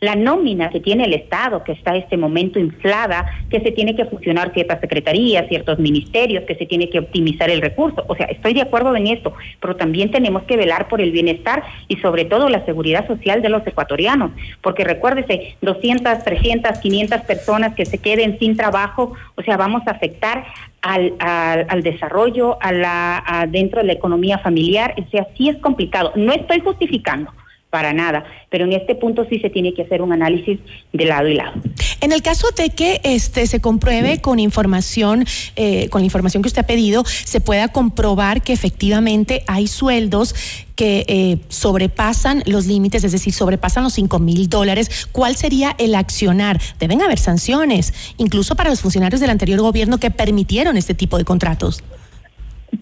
[0.00, 3.94] la, nómina que tiene el Estado, que está en este momento inflada, que se tiene
[3.94, 8.04] que fusionar ciertas secretarías, ciertos ministerios, que se tiene que optimizar el recurso.
[8.08, 11.62] O sea, estoy de acuerdo en esto, pero también tenemos que velar por el bienestar
[11.88, 14.32] y sobre todo la seguridad social de los ecuatorianos,
[14.62, 19.92] porque recuérdese, 200, 300, 500 personas que se queden sin trabajo, o sea, vamos a
[19.92, 20.44] afectar
[20.84, 26.12] al, al, desarrollo, a la, dentro de la economía familiar, o sea, sí es complicado.
[26.14, 27.32] No estoy justificando,
[27.74, 28.22] para nada.
[28.50, 30.60] Pero en este punto sí se tiene que hacer un análisis
[30.92, 31.54] de lado y lado.
[32.00, 35.24] En el caso de que este se compruebe con información,
[35.56, 40.36] eh, con la información que usted ha pedido, se pueda comprobar que efectivamente hay sueldos
[40.76, 45.96] que eh, sobrepasan los límites, es decir, sobrepasan los 5 mil dólares, ¿cuál sería el
[45.96, 46.60] accionar?
[46.78, 51.24] Deben haber sanciones, incluso para los funcionarios del anterior gobierno que permitieron este tipo de
[51.24, 51.82] contratos.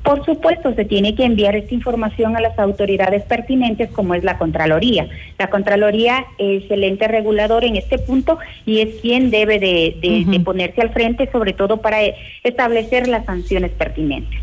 [0.02, 4.38] Por supuesto, se tiene que enviar esta información a las autoridades pertinentes, como es la
[4.38, 5.08] Contraloría.
[5.38, 10.80] La Contraloría es el ente regulador en este punto y es quien debe de, ponerse
[10.82, 11.98] al frente, sobre todo para
[12.42, 14.38] establecer las sanciones pertinentes.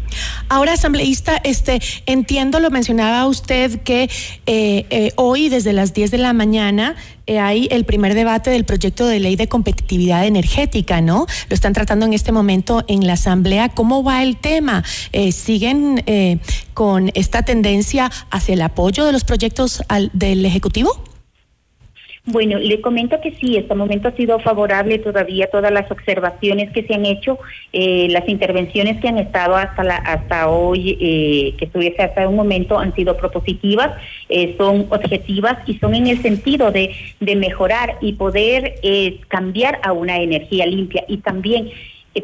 [0.52, 4.10] Ahora, asambleísta, este, entiendo, lo mencionaba usted, que
[4.48, 6.96] eh, eh, hoy desde las 10 de la mañana
[7.28, 11.28] eh, hay el primer debate del proyecto de ley de competitividad energética, ¿no?
[11.50, 13.70] Lo están tratando en este momento en la Asamblea.
[13.70, 14.84] ¿Cómo va el tema?
[15.32, 16.04] ¿Siguen
[16.74, 19.84] con esta tendencia hacia el apoyo de los proyectos
[20.14, 21.09] del Ejecutivo?
[22.32, 26.84] Bueno, le comento que sí, este momento ha sido favorable todavía todas las observaciones que
[26.84, 27.40] se han hecho,
[27.74, 32.36] eh, las intervenciones que han estado hasta la, hasta hoy, eh, que estuviese hasta un
[32.36, 37.98] momento, han sido propositivas, eh, son objetivas y son en el sentido de, de mejorar
[38.00, 38.76] y poder
[39.28, 41.72] cambiar a una energía limpia y también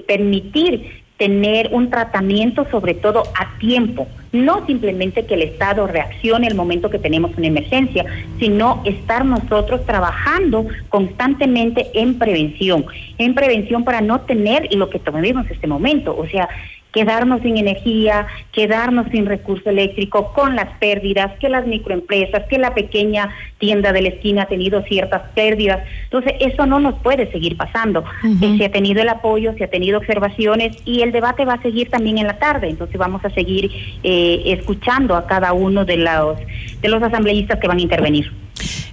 [0.07, 6.55] permitir tener un tratamiento sobre todo a tiempo, no simplemente que el Estado reaccione el
[6.55, 8.05] momento que tenemos una emergencia,
[8.39, 12.85] sino estar nosotros trabajando constantemente en prevención,
[13.17, 16.49] en prevención para no tener lo que tuvimos este momento, o sea,
[16.95, 22.73] quedarnos sin energía, quedarnos sin recurso eléctrico, con las pérdidas, que las microempresas, que la
[22.73, 25.85] pequeña tienda de la esquina ha tenido ciertas pérdidas.
[26.05, 28.05] Entonces, eso no nos puede seguir pasando.
[28.41, 31.61] Eh, se ha tenido el apoyo, se ha tenido observaciones y el debate va a
[31.61, 32.69] seguir también en la tarde.
[32.69, 33.69] Entonces, vamos a seguir
[34.01, 36.37] eh, escuchando a cada uno de los,
[36.81, 38.31] de los asambleístas que van a intervenir.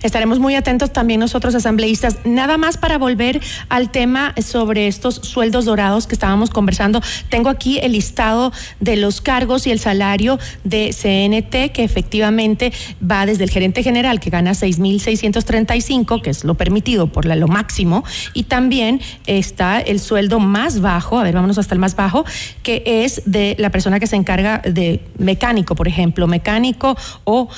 [0.03, 2.19] Estaremos muy atentos también nosotros, asambleístas.
[2.25, 7.01] Nada más para volver al tema sobre estos sueldos dorados que estábamos conversando.
[7.29, 13.27] Tengo aquí el listado de los cargos y el salario de CNT, que efectivamente va
[13.27, 18.45] desde el gerente general, que gana 6.635, que es lo permitido por lo máximo, y
[18.45, 22.25] también está el sueldo más bajo, a ver, vámonos hasta el más bajo,
[22.63, 27.49] que es de la persona que se encarga de mecánico, por ejemplo, mecánico o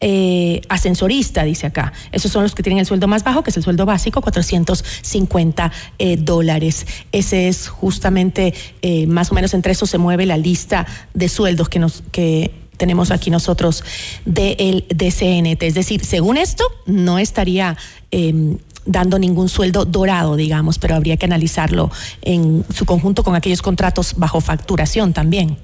[0.00, 1.92] eh, ascensorista, dice acá.
[2.12, 5.72] Esos son los que tienen el sueldo más bajo, que es el sueldo básico, 450
[5.98, 6.86] eh, dólares.
[7.12, 11.68] Ese es justamente, eh, más o menos entre eso se mueve la lista de sueldos
[11.68, 12.02] que nos...
[12.12, 13.82] que tenemos aquí nosotros
[14.26, 15.62] del DCNT.
[15.62, 17.74] Es decir, según esto, no estaría
[18.10, 23.62] em, dando ningún sueldo dorado, digamos, pero habría que analizarlo en su conjunto con aquellos
[23.62, 25.56] contratos bajo facturación también.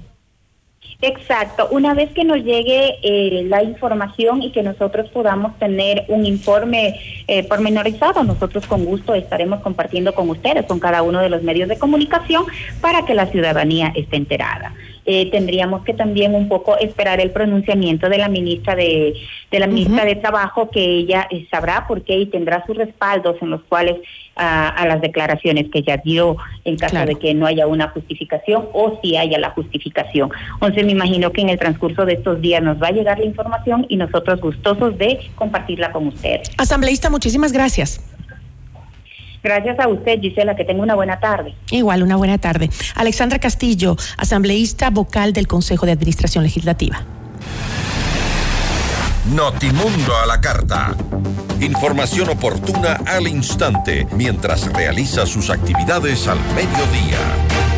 [1.01, 1.67] Exacto.
[1.71, 6.99] Una vez que nos llegue eh, la información y que nosotros podamos tener un informe
[7.27, 11.69] eh, pormenorizado, nosotros con gusto estaremos compartiendo con ustedes, con cada uno de los medios
[11.69, 12.45] de comunicación,
[12.81, 14.73] para que la ciudadanía esté enterada.
[15.05, 19.13] Eh, tendríamos que también un poco esperar el pronunciamiento de la ministra de,
[19.51, 23.35] de la ministra de Trabajo, que ella eh, sabrá por qué y tendrá sus respaldos
[23.41, 23.97] en los cuales
[24.35, 28.99] a las declaraciones que ella dio en caso de que no haya una justificación o
[29.01, 30.31] si haya la justificación.
[30.53, 33.25] Entonces me imagino que en el transcurso de estos días nos va a llegar la
[33.25, 36.49] información y nosotros gustosos de compartirla con ustedes.
[36.57, 38.01] Asambleísta, muchísimas gracias.
[39.43, 41.53] Gracias a usted, Gisela, que tenga una buena tarde.
[41.69, 42.69] Igual, una buena tarde.
[42.95, 47.03] Alexandra Castillo, asambleísta vocal del Consejo de Administración Legislativa.
[49.35, 50.95] Notimundo a la carta.
[51.59, 57.72] Información oportuna al instante mientras realiza sus actividades al mediodía.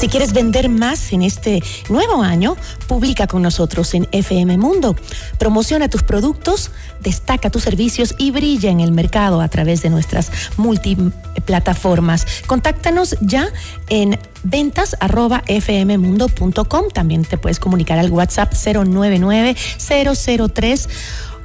[0.00, 4.96] Si quieres vender más en este nuevo año, publica con nosotros en FM Mundo.
[5.38, 10.32] Promociona tus productos, destaca tus servicios y brilla en el mercado a través de nuestras
[10.56, 12.26] multiplataformas.
[12.46, 13.50] Contáctanos ya
[13.90, 16.88] en ventas@fmmundo.com.
[16.94, 20.88] También te puedes comunicar al WhatsApp 099 003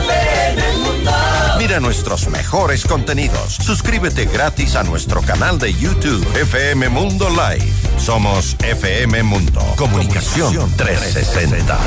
[0.00, 1.12] FM Mundo.
[1.58, 3.54] Mira nuestros mejores contenidos.
[3.54, 7.72] Suscríbete gratis a nuestro canal de YouTube FM Mundo Live.
[7.98, 9.60] Somos FM Mundo.
[9.76, 11.78] Comunicación 360.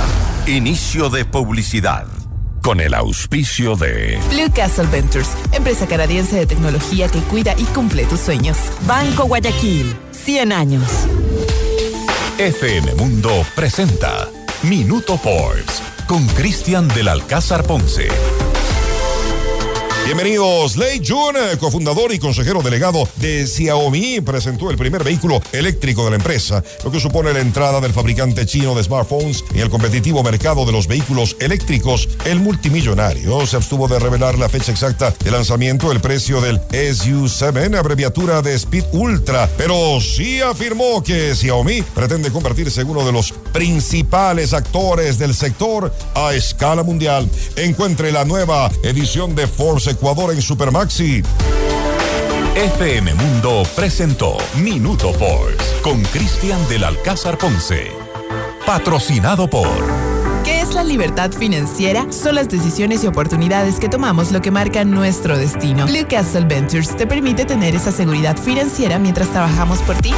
[0.48, 2.06] Inicio de publicidad.
[2.62, 8.06] Con el auspicio de Blue Castle Ventures, empresa canadiense de tecnología que cuida y cumple
[8.06, 8.58] tus sueños.
[8.86, 10.84] Banco Guayaquil, 100 años.
[12.38, 14.28] FM Mundo presenta
[14.64, 18.08] Minuto Forbes con Cristian del Alcázar Ponce.
[20.08, 20.78] Bienvenidos.
[20.78, 26.16] Lei Jun, cofundador y consejero delegado de Xiaomi, presentó el primer vehículo eléctrico de la
[26.16, 30.66] empresa, lo que supone la entrada del fabricante chino de smartphones en el competitivo mercado
[30.66, 32.08] de los vehículos eléctricos.
[32.24, 37.78] El multimillonario se abstuvo de revelar la fecha exacta de lanzamiento, el precio del SU7,
[37.78, 43.34] abreviatura de Speed Ultra, pero sí afirmó que Xiaomi pretende convertirse en uno de los
[43.52, 47.30] principales actores del sector a escala mundial.
[47.58, 51.24] Encuentre la nueva edición de Force Ecuador en Supermaxi.
[52.56, 57.92] FM Mundo presentó Minuto Forbes con Cristian del Alcázar Ponce.
[58.64, 59.68] Patrocinado por
[60.44, 62.06] ¿Qué es la libertad financiera?
[62.12, 65.88] Son las decisiones y oportunidades que tomamos lo que marca nuestro destino.
[65.88, 70.14] Blue Castle Ventures te permite tener esa seguridad financiera mientras trabajamos por ti.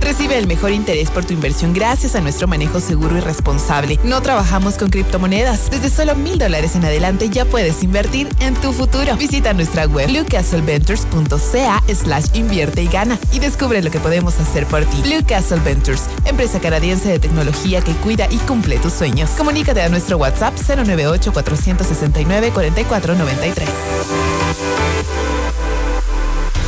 [0.00, 3.98] Recibe el mejor interés por tu inversión gracias a nuestro manejo seguro y responsable.
[4.04, 5.70] No trabajamos con criptomonedas.
[5.70, 9.16] Desde solo mil dólares en adelante ya puedes invertir en tu futuro.
[9.16, 14.84] Visita nuestra web bluecastleventures.ca slash invierte y gana y descubre lo que podemos hacer por
[14.84, 15.02] ti.
[15.02, 19.30] Blue Castle Ventures, empresa canadiense de tecnología que cuida y cumple tus sueños.
[19.30, 24.73] Comunícate a nuestro WhatsApp 098 469 4493.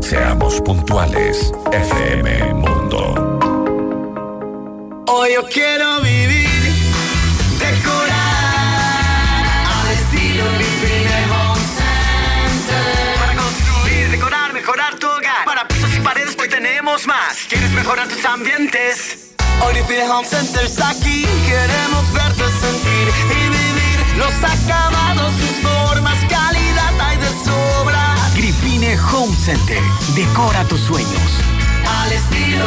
[0.00, 3.38] Seamos puntuales, FM Mundo.
[5.06, 6.72] Hoy yo quiero vivir,
[7.58, 8.10] decorar
[9.66, 13.18] al estilo Living Home Center.
[13.20, 15.44] Para construir, decorar, mejorar tu hogar.
[15.44, 17.46] Para pisos y paredes hoy tenemos más.
[17.48, 19.30] ¿Quieres mejorar tus ambientes?
[19.90, 21.26] Living Home Center está aquí.
[21.46, 25.32] Queremos verte sentir y vivir los acabados,
[29.40, 29.80] Center.
[30.14, 31.40] Decora tus sueños.
[32.02, 32.66] Al estilo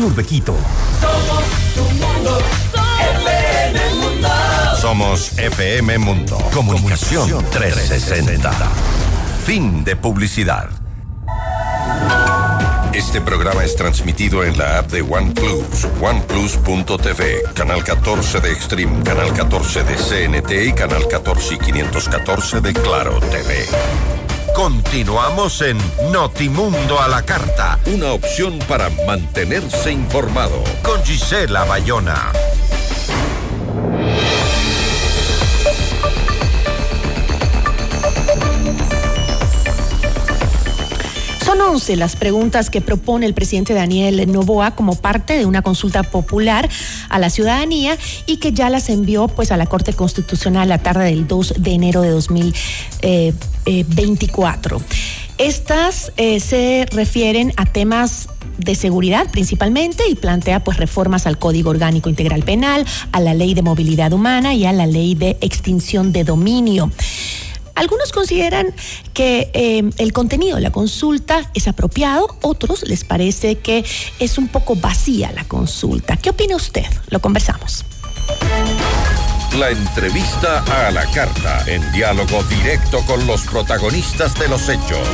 [0.09, 0.55] de Quito.
[0.99, 1.43] Somos
[1.75, 2.39] tu mundo.
[3.23, 4.29] FM Mundo.
[4.81, 6.37] Somos FM Mundo.
[6.51, 8.51] Comunicación 360.
[9.45, 10.69] Fin de publicidad.
[12.93, 19.31] Este programa es transmitido en la app de OnePlus, oneplus.tv, canal 14 de Extreme, canal
[19.33, 24.20] 14 de CNT y canal 14 y 514 de Claro TV.
[24.61, 25.79] Continuamos en
[26.11, 32.31] Notimundo a la Carta, una opción para mantenerse informado con Gisela Bayona.
[41.71, 46.67] 11 las preguntas que propone el presidente Daniel Novoa como parte de una consulta popular
[47.07, 51.05] a la ciudadanía y que ya las envió pues a la Corte Constitucional la tarde
[51.05, 54.81] del 2 de enero de 2024.
[55.37, 61.69] Estas eh, se refieren a temas de seguridad principalmente y plantea pues reformas al Código
[61.69, 66.11] Orgánico Integral Penal, a la Ley de Movilidad Humana y a la Ley de Extinción
[66.11, 66.91] de Dominio.
[67.75, 68.73] Algunos consideran
[69.13, 73.85] que eh, el contenido de la consulta es apropiado, otros les parece que
[74.19, 76.17] es un poco vacía la consulta.
[76.17, 76.85] ¿Qué opina usted?
[77.09, 77.85] Lo conversamos.
[79.57, 85.07] La entrevista a la carta, en diálogo directo con los protagonistas de los hechos.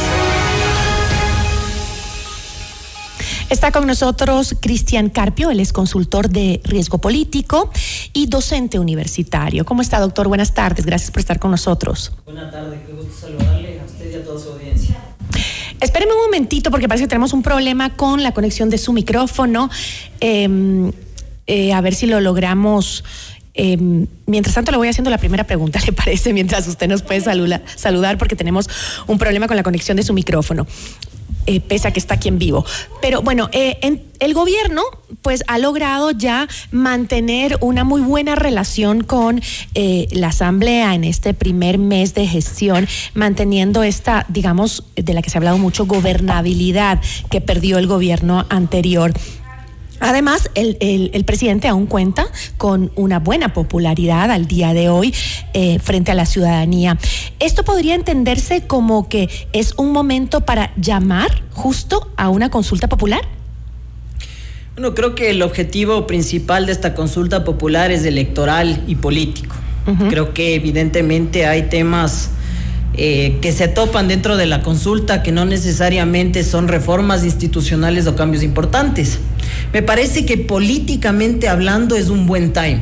[3.49, 7.71] Está con nosotros Cristian Carpio, él es consultor de riesgo político
[8.11, 9.63] y docente universitario.
[9.63, 10.27] ¿Cómo está, doctor?
[10.27, 12.11] Buenas tardes, gracias por estar con nosotros.
[12.25, 14.97] Buenas tardes, qué gusto saludarle a usted y a toda su audiencia.
[15.79, 19.69] Espéreme un momentito porque parece que tenemos un problema con la conexión de su micrófono.
[20.19, 20.91] Eh,
[21.47, 23.05] eh, a ver si lo logramos.
[23.53, 23.77] Eh,
[24.27, 26.33] mientras tanto, le voy haciendo la primera pregunta, ¿le parece?
[26.33, 28.69] Mientras usted nos puede saludar, saludar porque tenemos
[29.07, 30.67] un problema con la conexión de su micrófono.
[31.47, 32.65] Eh, pese a que está aquí en vivo.
[33.01, 33.79] Pero bueno, eh,
[34.19, 34.81] el gobierno
[35.21, 39.41] pues ha logrado ya mantener una muy buena relación con
[39.73, 45.29] eh, la Asamblea en este primer mes de gestión, manteniendo esta, digamos, de la que
[45.29, 49.13] se ha hablado mucho, gobernabilidad que perdió el gobierno anterior.
[49.99, 52.27] Además, el, el, el, presidente aún cuenta
[52.57, 55.13] con una buena popularidad al día de hoy
[55.53, 56.97] eh, frente a la ciudadanía.
[57.39, 63.21] ¿Esto podría entenderse como que es un momento para llamar justo a una consulta popular?
[64.75, 69.55] Bueno, creo que el objetivo principal de esta consulta popular es electoral y político.
[69.87, 70.09] Uh -huh.
[70.09, 72.29] Creo que evidentemente hay temas
[72.93, 78.15] eh, que se topan dentro de la consulta que no necesariamente son reformas institucionales o
[78.15, 79.19] cambios importantes.
[79.73, 82.79] Me parece que políticamente hablando es un buen time.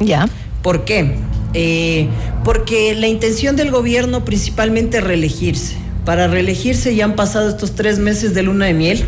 [0.00, 0.28] Ya.
[0.62, 1.14] ¿Por qué?
[1.54, 2.08] Eh,
[2.42, 5.76] porque la intención del gobierno principalmente es reelegirse.
[6.04, 9.04] Para reelegirse ya han pasado estos tres meses de luna de miel.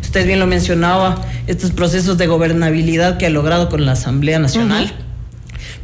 [0.00, 4.84] Usted bien lo mencionaba, estos procesos de gobernabilidad que ha logrado con la Asamblea Nacional.
[4.84, 5.04] Uh -huh.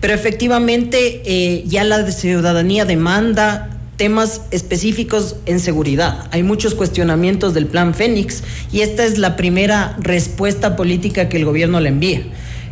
[0.00, 6.26] Pero efectivamente eh, ya la ciudadanía demanda temas específicos en seguridad.
[6.30, 8.42] Hay muchos cuestionamientos del plan Fénix
[8.72, 12.22] y esta es la primera respuesta política que el gobierno le envía.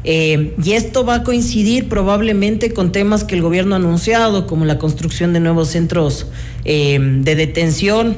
[0.04, 4.64] Eh, y esto va a coincidir probablemente con temas que el gobierno ha anunciado, como
[4.64, 6.26] la construcción de nuevos centros
[6.64, 8.16] eh, de detención,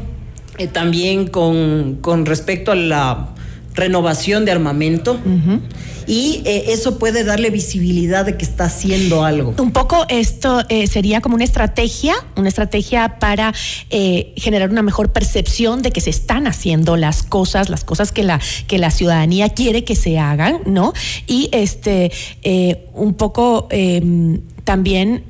[0.57, 3.34] eh, también con, con, respecto a la
[3.75, 5.21] renovación de armamento.
[5.25, 5.61] Uh -huh
[6.07, 9.55] y eh, eso puede darle visibilidad de que está haciendo algo.
[9.59, 13.55] Un poco esto eh, sería como una estrategia, una estrategia para
[13.91, 18.23] eh, generar una mejor percepción de que se están haciendo las cosas, las cosas que
[18.23, 20.93] la que la ciudadanía quiere que se hagan, ¿no?
[21.27, 22.13] Y este
[22.43, 25.25] eh, un poco em, también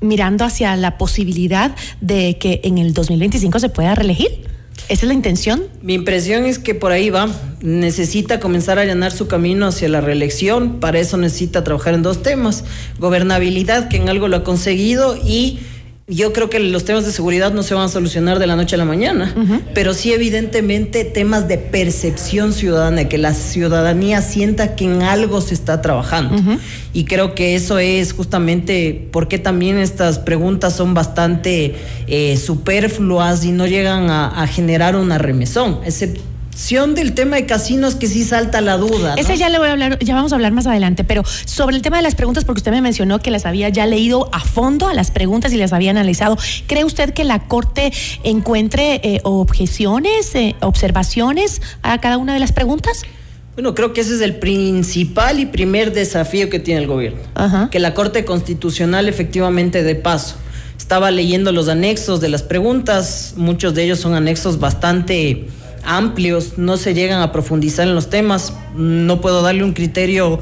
[0.00, 4.49] mirando hacia la posibilidad de que en el 2025 se pueda reelegir.
[4.90, 5.62] ¿Esa es la intención?
[5.82, 7.28] Mi impresión es que por ahí va.
[7.62, 10.80] Necesita comenzar a allanar su camino hacia la reelección.
[10.80, 12.64] Para eso necesita trabajar en dos temas.
[12.98, 15.60] Gobernabilidad, que en algo lo ha conseguido, y
[16.10, 18.74] yo creo que los temas de seguridad no se van a solucionar de la noche
[18.74, 19.60] a la mañana, uh -huh.
[19.72, 25.54] pero sí evidentemente temas de percepción ciudadana, que la ciudadanía sienta que en algo se
[25.54, 26.34] está trabajando.
[26.34, 26.58] Uh -huh.
[26.92, 31.76] Y creo que eso es justamente porque también estas preguntas son bastante
[32.08, 36.29] eh, superfluas y no llegan a, a generar una remesón, excepto
[36.70, 39.16] del tema de casinos que sí salta la duda.
[39.16, 39.20] ¿no?
[39.20, 41.82] Ese ya le voy a hablar, ya vamos a hablar más adelante, pero sobre el
[41.82, 44.86] tema de las preguntas, porque usted me mencionó que las había ya leído a fondo
[44.86, 46.36] a las preguntas y las había analizado.
[46.68, 47.92] ¿Cree usted que la Corte
[48.22, 53.02] encuentre eh, objeciones, eh, observaciones a cada una de las preguntas?
[53.54, 57.20] Bueno, creo que ese es el principal y primer desafío que tiene el gobierno.
[57.34, 57.68] Ajá.
[57.70, 60.36] Que la Corte Constitucional efectivamente dé paso.
[60.78, 65.48] Estaba leyendo los anexos de las preguntas, muchos de ellos son anexos bastante
[65.84, 68.54] amplios, no se llegan a profundizar en los temas.
[68.74, 70.40] No puedo darle un criterio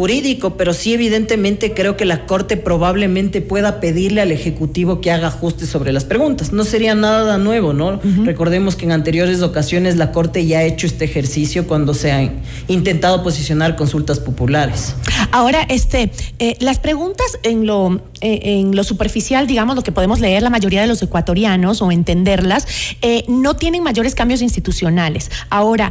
[0.00, 5.26] jurídico, pero sí evidentemente creo que la Corte probablemente pueda pedirle al Ejecutivo que haga
[5.28, 6.54] ajustes sobre las preguntas.
[6.54, 7.88] No sería nada nuevo, ¿no?
[7.88, 8.24] Uh -huh.
[8.24, 12.40] Recordemos que en anteriores ocasiones la Corte ya ha hecho este ejercicio cuando se han
[12.66, 14.94] intentado posicionar consultas populares.
[15.32, 20.18] Ahora, este, eh, las preguntas en lo, eh, en lo superficial, digamos, lo que podemos
[20.18, 22.66] leer la mayoría de los ecuatorianos o entenderlas,
[23.02, 25.30] eh, no tienen mayores cambios institucionales.
[25.50, 25.90] Ahora,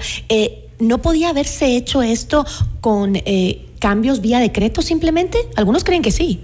[0.80, 2.46] ¿no podía haberse hecho esto
[2.82, 5.38] con eh, cambios vía decreto simplemente?
[5.56, 6.42] Algunos creen que sí.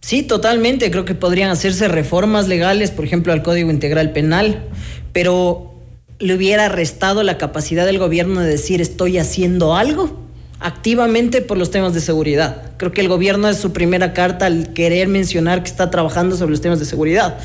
[0.00, 0.90] Sí, totalmente.
[0.90, 4.64] Creo que podrían hacerse reformas legales, por ejemplo, al Código Integral Penal,
[5.12, 5.74] pero
[6.18, 10.21] le hubiera restado la capacidad del gobierno de decir estoy haciendo algo
[10.62, 12.72] activamente por los temas de seguridad.
[12.76, 16.52] Creo que el gobierno es su primera carta al querer mencionar que está trabajando sobre
[16.52, 17.38] los temas de seguridad.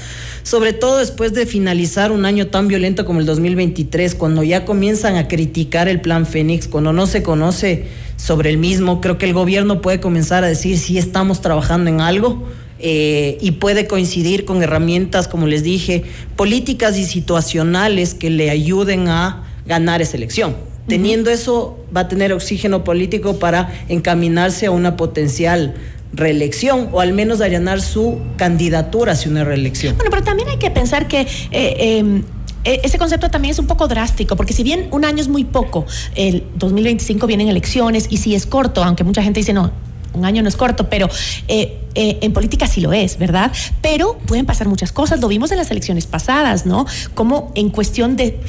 [0.43, 5.17] Sobre todo después de finalizar un año tan violento como el 2023, cuando ya comienzan
[5.17, 9.33] a criticar el plan Fénix, cuando no se conoce sobre el mismo, creo que el
[9.33, 12.45] gobierno puede comenzar a decir si estamos trabajando en algo.
[12.79, 16.03] Eh, y puede coincidir con herramientas, como les dije,
[16.35, 20.55] políticas y situacionales que le ayuden a ganar esa elección.
[20.87, 25.75] Teniendo eso, va a tener oxígeno político para encaminarse a una potencial
[26.13, 29.95] reelección o al menos allanar su candidatura hacia una reelección.
[29.95, 32.23] Bueno, pero también hay que pensar que eh, eh,
[32.63, 35.43] e, ese concepto también es un poco drástico, porque si bien un año es muy
[35.43, 35.85] poco,
[36.15, 39.71] el 2025 vienen elecciones y si es corto, aunque mucha gente dice no,
[40.17, 41.09] un año no es corto, pero
[41.47, 43.51] eh, eh, en política sí lo es, ¿verdad?
[43.81, 46.85] Pero pueden pasar muchas cosas, lo vimos en las elecciones pasadas, ¿no?
[47.13, 48.39] Como en cuestión de,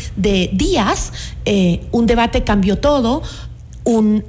[0.52, 1.12] días
[1.44, 3.22] eh, un debate cambió todo,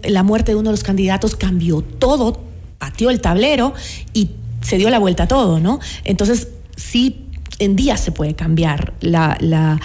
[0.04, 2.42] la muerte de uno de los candidatos cambió todo,
[2.78, 3.74] pateó el tablero
[4.14, 4.32] y
[4.62, 5.80] se dio la vuelta a todo, ¿no?
[6.06, 7.26] Entonces, sí
[7.60, 9.80] en días se puede cambiar la,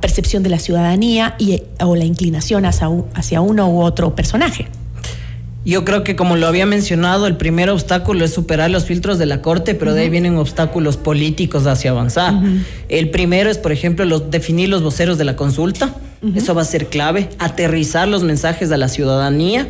[0.00, 1.36] percepción de la ciudadanía
[1.80, 4.68] o la inclinación hacia uno u otro personaje.
[5.64, 9.26] Yo creo que como lo había mencionado, el primer obstáculo es superar los filtros de
[9.26, 12.34] la Corte, pero de ahí vienen obstáculos políticos hacia avanzar.
[12.88, 15.94] El primero es, por ejemplo, los, definir los voceros de la consulta.
[16.34, 17.28] Eso va a ser clave.
[17.38, 19.68] Aterrizar los mensajes a la ciudadanía.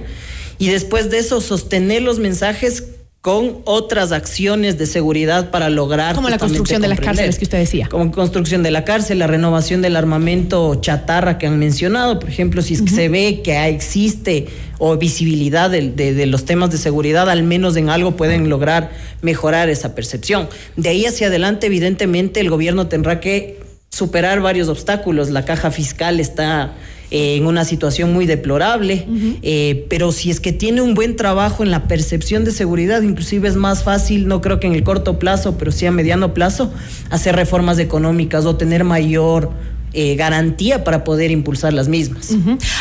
[0.58, 2.84] Y después de eso, sostener los mensajes
[3.22, 6.16] con otras acciones de seguridad para lograr.
[6.16, 7.86] Como la construcción de las cárceles que usted decía.
[7.88, 12.18] Como construcción de la cárcel, la renovación del armamento chatarra que han mencionado.
[12.18, 14.48] Por ejemplo, si es que se ve que existe
[14.78, 19.94] o visibilidad de, los temas de seguridad, al menos en algo pueden lograr mejorar esa
[19.94, 20.48] percepción.
[20.74, 25.30] De ahí hacia adelante, evidentemente, el gobierno tendrá que superar varios obstáculos.
[25.30, 26.74] La caja fiscal está
[27.14, 29.06] eh, en una situación muy deplorable,
[29.42, 33.46] eh, pero si es que tiene un buen trabajo en la percepción de seguridad, inclusive
[33.48, 36.72] es más fácil, no creo que en el corto plazo, pero sí a mediano plazo,
[37.10, 39.50] hacer reformas económicas o tener mayor
[39.92, 42.34] eh, garantía para poder impulsar las mismas.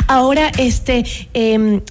[0.08, 1.04] Ahora, este,
[1.34, 1.82] em,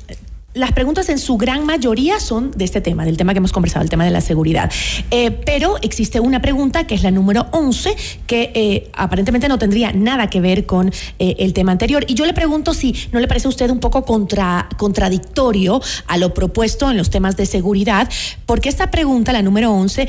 [0.55, 3.85] las preguntas en su gran mayoría son de este tema, del tema que hemos conversado,
[3.85, 4.71] el tema de la seguridad.
[5.11, 7.95] Eh, pero existe una pregunta que es la número 11,
[8.27, 12.05] que eh, aparentemente no tendría nada que ver con eh, el tema anterior.
[12.09, 16.19] Y yo le pregunto si no le parece a usted un poco contra, contradictorio a
[16.19, 18.09] lo propuesto en los temas de seguridad,
[18.47, 20.09] porque esta pregunta, la número 11,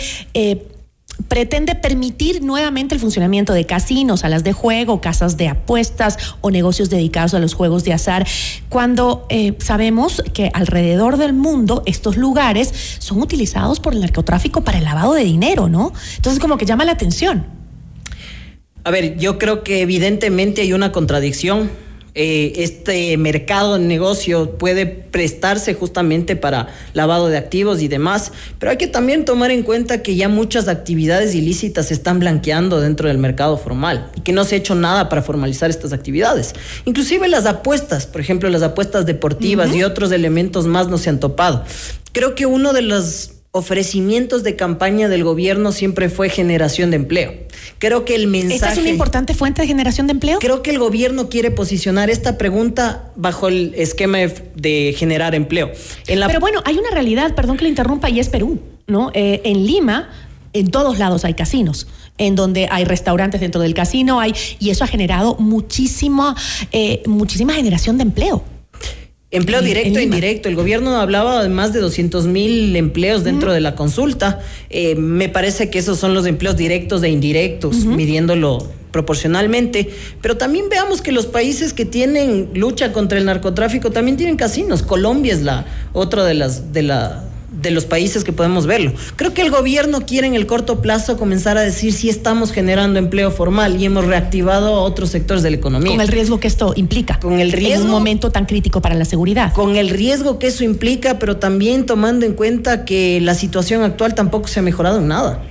[1.27, 6.89] pretende permitir nuevamente el funcionamiento de casinos, salas de juego, casas de apuestas o negocios
[6.89, 8.27] dedicados a los juegos de azar,
[8.69, 14.77] cuando eh, sabemos que alrededor del mundo estos lugares son utilizados por el narcotráfico para
[14.77, 15.93] el lavado de dinero, ¿no?
[16.15, 17.45] Entonces como que llama la atención.
[18.83, 21.69] A ver, yo creo que evidentemente hay una contradicción
[22.13, 28.71] eh, este mercado de negocio puede prestarse justamente para lavado de activos y demás, pero
[28.71, 33.07] hay que también tomar en cuenta que ya muchas actividades ilícitas se están blanqueando dentro
[33.07, 36.53] del mercado formal y que no se ha hecho nada para formalizar estas actividades.
[36.85, 41.19] Inclusive las apuestas, por ejemplo, las apuestas deportivas y otros elementos más no se han
[41.19, 41.63] topado.
[42.11, 47.33] Creo que uno de los ofrecimientos de campaña del gobierno siempre fue generación de empleo.
[47.79, 48.55] Creo que el mensaje...
[48.55, 50.39] ¿Esta es una importante fuente de generación de empleo?
[50.39, 54.19] Creo que el gobierno quiere posicionar esta pregunta bajo el esquema
[54.55, 55.71] de generar empleo.
[56.05, 59.11] Pero bueno, hay una realidad, perdón que le interrumpa, y es Perú, ¿no?
[59.13, 60.09] Eh, en Lima,
[60.53, 61.87] en todos lados hay casinos
[62.17, 66.35] en donde hay restaurantes dentro del casino, hay, y eso ha generado muchísima,
[66.71, 68.43] eh, muchísima generación de empleo.
[69.31, 70.49] Empleo directo e indirecto.
[70.49, 74.41] El gobierno hablaba de más de 200 mil empleos dentro de la consulta.
[74.69, 79.89] Eh, me parece que esos son los empleos directos e indirectos, midiéndolo proporcionalmente.
[80.21, 84.83] Pero también veamos que los países que tienen lucha contra el narcotráfico también tienen casinos.
[84.83, 87.30] Colombia es la otra de las de la
[87.61, 88.93] de los países que podemos verlo.
[89.15, 92.99] Creo que el gobierno quiere en el corto plazo comenzar a decir si estamos generando
[92.99, 95.91] empleo formal y hemos reactivado a otros sectores de la economía.
[95.91, 97.19] Con el riesgo que esto implica.
[97.19, 97.81] Con el riesgo.
[97.81, 99.53] En un momento tan crítico para la seguridad.
[99.53, 104.15] Con el riesgo que eso implica, pero también tomando en cuenta que la situación actual
[104.15, 105.43] tampoco se ha mejorado en nada.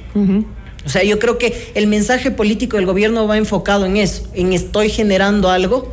[0.85, 4.53] O sea, yo creo que el mensaje político del gobierno va enfocado en eso, en
[4.53, 5.93] estoy generando algo,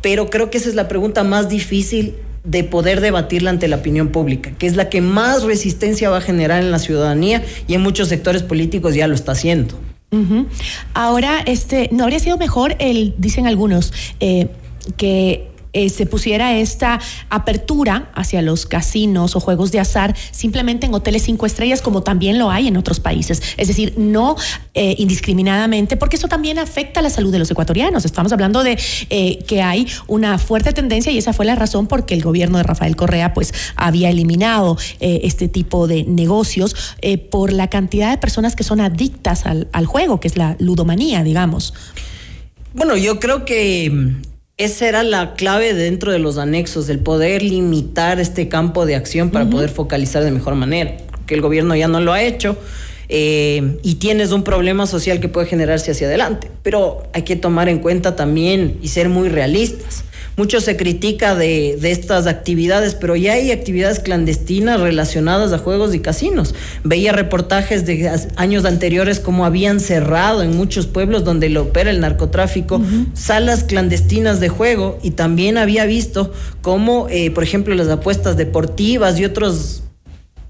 [0.00, 2.14] pero creo que esa es la pregunta más difícil
[2.48, 6.20] de poder debatirla ante la opinión pública, que es la que más resistencia va a
[6.22, 9.78] generar en la ciudadanía y en muchos sectores políticos ya lo está haciendo.
[10.94, 14.48] Ahora, este, ¿no habría sido mejor el, dicen algunos, eh,
[14.96, 20.94] que eh, se pusiera esta apertura hacia los casinos o juegos de azar simplemente en
[20.94, 23.42] hoteles cinco estrellas como también lo hay en otros países.
[23.56, 24.36] Es decir, no
[24.74, 28.04] eh, indiscriminadamente, porque eso también afecta la salud de los ecuatorianos.
[28.04, 28.78] Estamos hablando de
[29.10, 32.64] eh, que hay una fuerte tendencia y esa fue la razón porque el gobierno de
[32.64, 36.74] Rafael Correa pues había eliminado este tipo de negocios
[37.30, 41.74] por la cantidad de personas que son adictas al juego, que es la ludomanía, digamos.
[42.74, 43.90] Bueno, yo creo que
[44.58, 49.30] esa era la clave dentro de los anexos, del poder limitar este campo de acción
[49.30, 50.96] para poder focalizar de mejor manera,
[51.26, 52.56] que el gobierno ya no lo ha hecho.
[53.10, 56.50] Eh, y tienes un problema social que puede generarse hacia adelante.
[56.62, 60.04] Pero hay que tomar en cuenta también y ser muy realistas.
[60.38, 65.94] Mucho se critica de, de estas actividades, pero ya hay actividades clandestinas relacionadas a juegos
[65.94, 66.54] y casinos.
[66.84, 72.00] Veía reportajes de años anteriores como habían cerrado en muchos pueblos donde lo opera el
[72.00, 72.80] narcotráfico,
[73.14, 76.32] salas clandestinas de juego y también había visto
[76.62, 79.82] cómo, eh, por ejemplo, las apuestas deportivas y otros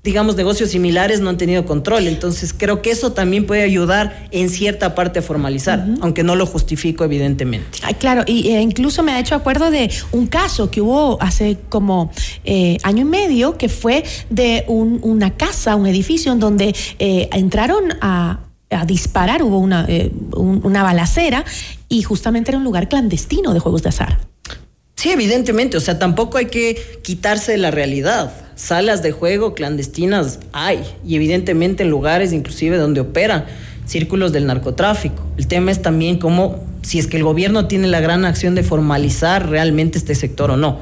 [0.03, 2.07] digamos, negocios similares no han tenido control.
[2.07, 6.47] Entonces, creo que eso también puede ayudar en cierta parte a formalizar, aunque no lo
[6.47, 7.79] justifico, evidentemente.
[7.83, 11.59] Ay, claro, y e incluso me ha hecho acuerdo de un caso que hubo hace
[11.69, 12.11] como
[12.45, 17.93] eh, año y medio, que fue de una casa, un edificio en donde eh, entraron
[18.01, 18.41] a,
[18.87, 21.43] disparar, hubo una, eh, una balacera
[21.89, 24.19] y justamente era un lugar clandestino de juegos de azar.
[24.99, 28.33] Sí, evidentemente, o sea, tampoco hay que quitarse de la realidad.
[28.57, 33.45] Salas de juego clandestinas hay, y evidentemente en lugares inclusive donde operan
[33.87, 35.25] círculos del narcotráfico.
[35.37, 38.65] El tema es también cómo, si es que el gobierno tiene la gran acción de
[38.65, 40.81] formalizar realmente este sector o no.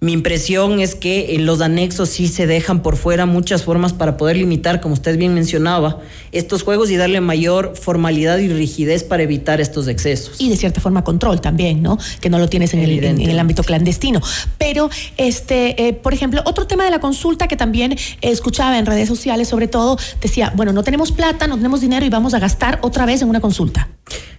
[0.00, 4.18] Mi impresión es que en los anexos sí se dejan por fuera muchas formas para
[4.18, 9.22] poder limitar, como usted bien mencionaba, estos juegos y darle mayor formalidad y rigidez para
[9.22, 10.38] evitar estos excesos.
[10.38, 11.96] Y de cierta forma control también, ¿no?
[12.20, 14.20] Que no lo tienes en el, en, el, ámbito clandestino.
[14.58, 19.08] Pero, este, eh, por ejemplo, otro tema de la consulta que también escuchaba en redes
[19.08, 22.78] sociales, sobre todo, decía, bueno, no tenemos plata, no tenemos dinero y vamos a gastar
[22.82, 23.88] otra vez en una consulta.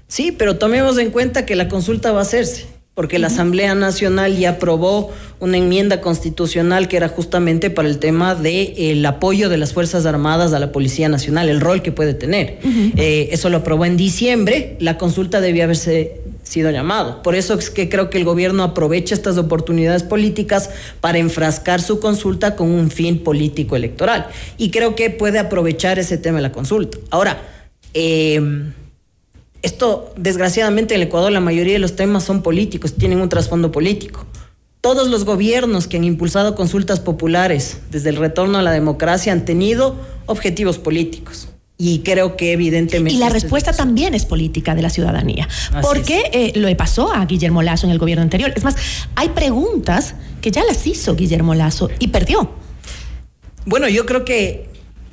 [0.08, 4.38] Sí, pero tomemos en cuenta que la consulta va a hacerse porque la Asamblea Nacional
[4.38, 9.58] ya aprobó una enmienda constitucional que era justamente para el tema del de, apoyo de
[9.58, 12.58] las Fuerzas Armadas a la Policía Nacional, el rol que puede tener.
[12.96, 17.22] Eh, eso lo aprobó en diciembre, la consulta debía haberse sido llamado.
[17.22, 20.70] Por eso es que creo que el gobierno aprovecha estas oportunidades políticas
[21.02, 24.28] para enfrascar su consulta con un fin político electoral.
[24.58, 26.98] Y creo que puede aprovechar ese tema de la consulta.
[27.10, 27.42] Ahora,
[27.94, 28.40] eh,
[29.66, 33.72] esto, desgraciadamente, en el Ecuador la mayoría de los temas son políticos, tienen un trasfondo
[33.72, 34.24] político.
[34.80, 39.44] Todos los gobiernos que han impulsado consultas populares desde el retorno a la democracia han
[39.44, 39.96] tenido
[40.28, 41.48] objetivos políticos.
[41.80, 43.16] Y creo que evidentemente...
[43.16, 45.50] Y la respuesta también es política de la ciudadanía.
[45.82, 48.54] porque eh, lo pasó a Guillermo Lazo en el gobierno anterior.
[48.56, 48.76] Es más,
[49.16, 52.52] hay preguntas que ya las hizo Guillermo Lazo y perdió.
[53.66, 54.70] Bueno, yo creo que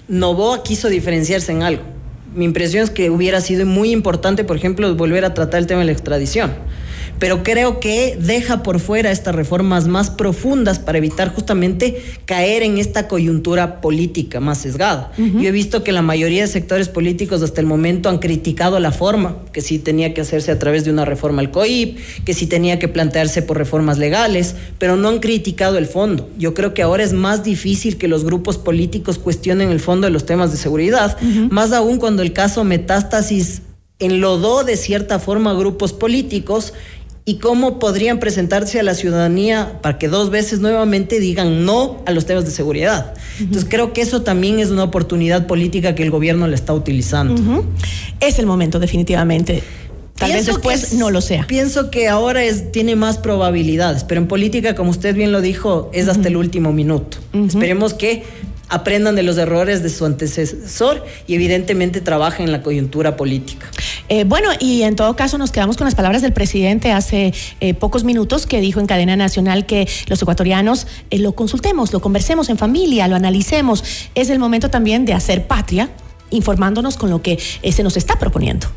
[0.08, 1.91] Novoa quiso diferenciarse en algo
[2.34, 5.80] mi impresión es que hubiera sido muy importante, por ejemplo, volver a tratar el tema
[5.80, 6.52] de la extradición
[7.22, 12.78] pero creo que deja por fuera estas reformas más profundas para evitar justamente caer en
[12.78, 15.12] esta coyuntura política más sesgada.
[15.16, 18.90] Yo he visto que la mayoría de sectores políticos hasta el momento han criticado la
[18.90, 22.48] forma, que sí tenía que hacerse a través de una reforma al COIP, que sí
[22.48, 26.28] tenía que plantearse por reformas legales, pero no han criticado el fondo.
[26.38, 30.12] Yo creo que ahora es más difícil que los grupos políticos cuestionen el fondo de
[30.12, 31.16] los temas de seguridad,
[31.50, 33.62] más aún cuando el caso Metástasis
[34.00, 36.72] enlodó de cierta forma grupos políticos
[37.24, 42.10] y cómo podrían presentarse a la ciudadanía para que dos veces nuevamente digan no a
[42.10, 43.14] los temas de seguridad.
[43.38, 47.64] Entonces creo que eso también es una oportunidad política que el gobierno le está utilizando.
[48.18, 49.62] Es el momento definitivamente.
[50.16, 51.46] Tal vez después no lo sea.
[51.46, 55.90] Pienso que ahora es, tiene más probabilidades, pero en política, como usted bien lo dijo,
[55.92, 57.18] es hasta el último minuto.
[57.32, 58.24] Esperemos que
[58.72, 63.70] aprendan de los errores de su antecesor y evidentemente trabajen en la coyuntura política.
[64.08, 67.74] Eh, bueno, y en todo caso nos quedamos con las palabras del presidente hace eh,
[67.74, 72.48] pocos minutos que dijo en cadena nacional que los ecuatorianos eh, lo consultemos, lo conversemos
[72.48, 73.84] en familia, lo analicemos.
[74.14, 75.90] Es el momento también de hacer patria
[76.30, 78.68] informándonos con lo que se nos está proponiendo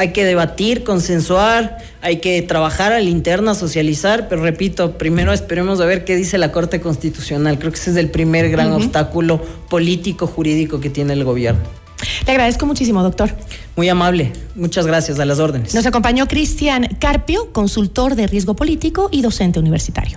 [0.00, 5.78] hay que debatir, consensuar, hay que trabajar a la interna, socializar, pero repito, primero esperemos
[5.82, 7.58] a ver qué dice la Corte Constitucional.
[7.58, 11.60] Creo que ese es el primer gran obstáculo político, jurídico que tiene el gobierno.
[12.24, 13.30] Le agradezco muchísimo, doctor.
[13.76, 14.32] Muy amable.
[14.54, 15.74] Muchas gracias a las órdenes.
[15.74, 20.16] Nos acompañó Cristian Carpio, consultor de riesgo político y docente universitario.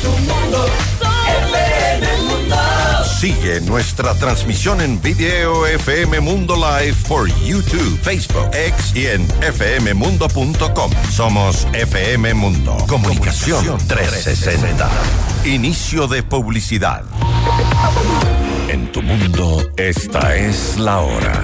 [0.04, 0.66] Tu mundo,
[1.50, 2.56] FM Mundo.
[3.20, 10.92] Sigue nuestra transmisión en video FM Mundo Live por YouTube, Facebook, X y en fmmundo.com.
[11.10, 12.76] Somos FM Mundo.
[12.88, 14.90] Comunicación 360.
[15.46, 17.04] Inicio de publicidad.
[18.68, 21.42] En tu mundo, esta es la hora.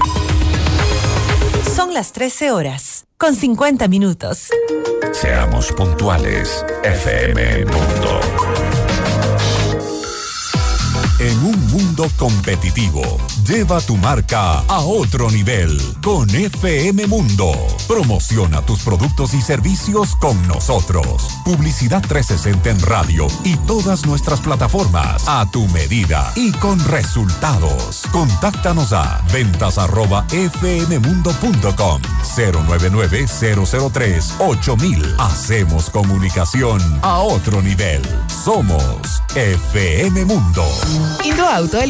[1.64, 4.48] Son las 13 horas, con 50 minutos.
[5.12, 8.20] Seamos puntuales, FM Mundo.
[11.18, 13.02] En un mundo competitivo,
[13.46, 17.52] lleva tu marca a otro nivel con FM Mundo.
[17.86, 21.28] Promociona tus productos y servicios con nosotros.
[21.44, 28.02] Publicidad 360 en radio y todas nuestras plataformas a tu medida y con resultados.
[28.12, 32.02] Contáctanos a ventas arroba fmmundo.com
[32.36, 35.14] 099-003-8000.
[35.18, 38.02] Hacemos comunicación a otro nivel.
[38.44, 40.64] Somos FM Mundo.
[41.24, 41.89] Indoauto, el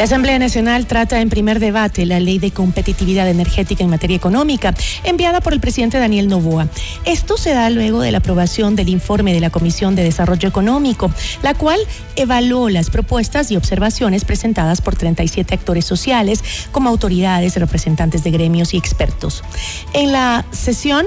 [0.00, 4.72] La Asamblea Nacional trata en primer debate la ley de competitividad energética en materia económica,
[5.04, 6.68] enviada por el presidente Daniel Novoa.
[7.04, 11.12] Esto se da luego de la aprobación del informe de la Comisión de Desarrollo Económico,
[11.42, 11.78] la cual
[12.16, 16.42] evaluó las propuestas y observaciones presentadas por 37 actores sociales,
[16.72, 19.44] como autoridades, representantes de gremios y expertos.
[19.92, 21.04] En la sesión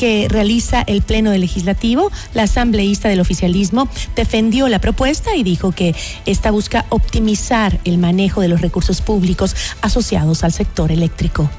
[0.00, 3.86] que realiza el Pleno del Legislativo, la asambleísta del oficialismo
[4.16, 5.94] defendió la propuesta y dijo que
[6.24, 11.50] esta busca optimizar el manejo de los recursos públicos asociados al sector eléctrico.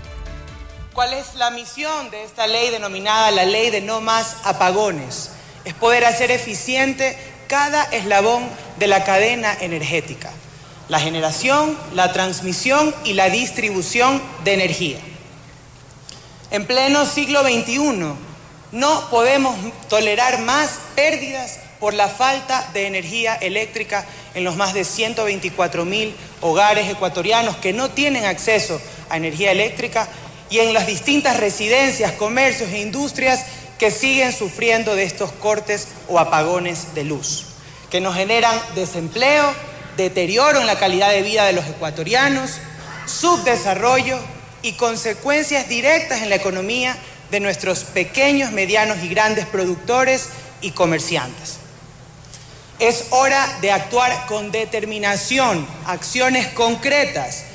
[0.96, 5.30] ¿Cuál es la misión de esta ley denominada la ley de no más apagones?
[5.64, 7.16] Es poder hacer eficiente
[7.46, 8.42] cada eslabón
[8.80, 10.32] de la cadena energética,
[10.90, 14.98] la generación, la transmisión y la distribución de energía.
[16.50, 18.31] En pleno siglo XXI,
[18.72, 19.56] no podemos
[19.90, 26.16] tolerar más pérdidas por la falta de energía eléctrica en los más de 124 mil
[26.42, 30.08] hogares ecuatorianos que no tienen acceso a energía eléctrica
[30.50, 33.46] y en las distintas residencias, comercios e industrias
[33.80, 37.46] que siguen sufriendo de estos cortes o apagones de luz,
[37.90, 39.54] que nos generan desempleo,
[39.98, 42.60] deterioro en la calidad de vida de los ecuatorianos,
[43.08, 44.20] subdesarrollo
[44.62, 46.96] y consecuencias directas en la economía
[47.32, 50.30] de nuestros pequeños, medianos y grandes productores
[50.62, 51.58] y comerciantes.
[52.78, 57.46] Es hora de actuar con determinación, acciones concretas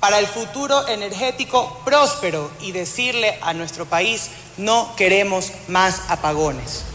[0.00, 6.87] para el futuro energético próspero y decirle a nuestro país, no queremos más apagones.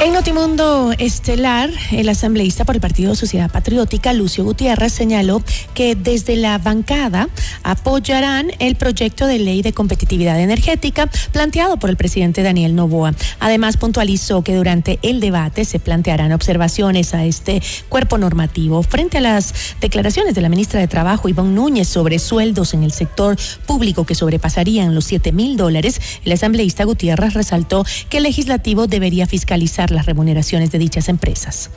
[0.00, 5.42] En Notimundo Estelar, el asambleísta por el Partido Sociedad Patriótica, Lucio Gutiérrez, señaló
[5.74, 7.28] que desde la bancada
[7.64, 13.12] apoyarán el proyecto de ley de competitividad energética planteado por el presidente Daniel Novoa.
[13.40, 18.84] Además, puntualizó que durante el debate se plantearán observaciones a este cuerpo normativo.
[18.84, 22.92] Frente a las declaraciones de la ministra de Trabajo, Ivonne Núñez, sobre sueldos en el
[22.92, 23.36] sector
[23.66, 29.26] público que sobrepasarían los 7 mil dólares, el asambleísta Gutiérrez resaltó que el legislativo debería
[29.26, 31.70] fiscalizar las remuneraciones de dichas empresas.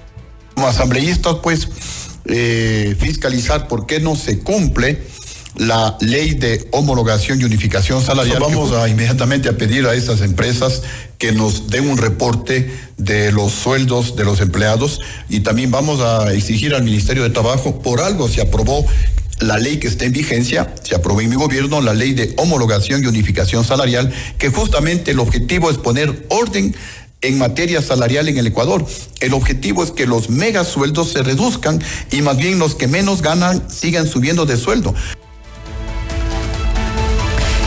[0.55, 1.67] Como asambleístas, pues,
[2.25, 5.01] eh, fiscalizar por qué no se cumple
[5.55, 8.39] la ley de homologación y unificación salarial.
[8.39, 10.81] Vamos a inmediatamente a pedir a esas empresas
[11.17, 14.99] que nos den un reporte de los sueldos de los empleados
[15.29, 18.85] y también vamos a exigir al Ministerio de Trabajo, por algo se aprobó
[19.39, 23.03] la ley que está en vigencia, se aprobó en mi gobierno, la ley de homologación
[23.03, 26.75] y unificación salarial, que justamente el objetivo es poner orden
[27.21, 28.85] en materia salarial en el Ecuador.
[29.19, 33.69] El objetivo es que los megasueldos se reduzcan y más bien los que menos ganan
[33.69, 34.93] sigan subiendo de sueldo.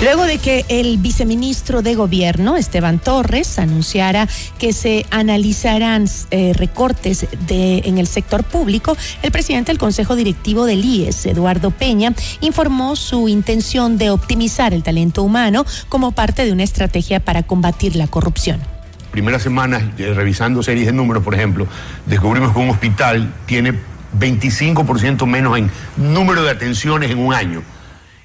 [0.03, 4.29] Luego de que el viceministro de Gobierno, Esteban Torres, anunciara
[4.59, 10.85] que se analizarán eh, recortes en el sector público, el presidente del Consejo Directivo del
[10.85, 16.65] IES, Eduardo Peña, informó su intención de optimizar el talento humano como parte de una
[16.65, 18.74] estrategia para combatir la corrupción
[19.15, 21.69] primeras semanas, eh, revisando series de números, por ejemplo,
[22.05, 23.73] descubrimos que un hospital tiene
[24.19, 27.62] 25% menos en número de atenciones en un año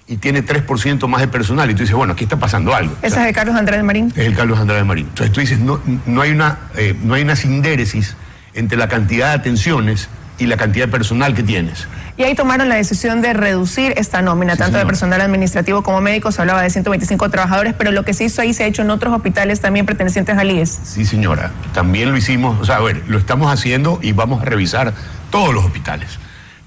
[0.08, 1.70] y tiene 3% más de personal.
[1.70, 2.96] Y tú dices, bueno, aquí está pasando algo.
[3.04, 4.12] ¿Ese es el Carlos Andrade Marín?
[4.16, 5.06] Es el Carlos Andrade Marín.
[5.10, 8.16] Entonces tú dices, no, no, hay, una, eh, no hay una sindéresis
[8.56, 10.10] entre la cantidad de atenciones
[10.40, 11.88] y la cantidad de personal que tienes.
[12.20, 16.34] Y ahí tomaron la decisión de reducir esta nómina, tanto de personal administrativo como médico,
[16.34, 18.90] se hablaba de 125 trabajadores, pero lo que se hizo ahí se ha hecho en
[18.90, 20.82] otros hospitales también pertenecientes al IES.
[20.84, 24.44] Sí, señora, también lo hicimos, o sea, a ver, lo estamos haciendo y vamos a
[24.44, 24.94] revisar
[25.32, 26.20] todos los hospitales,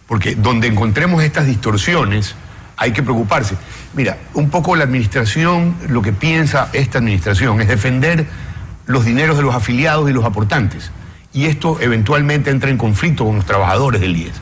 [0.07, 2.35] porque donde encontremos estas distorsiones
[2.79, 3.55] hay que preocuparse.
[3.93, 8.25] Mira, un poco la administración, lo que piensa esta administración es defender
[8.87, 10.93] los dineros de los afiliados y los aportantes,
[11.35, 14.41] y esto eventualmente entra en conflicto con los trabajadores del IES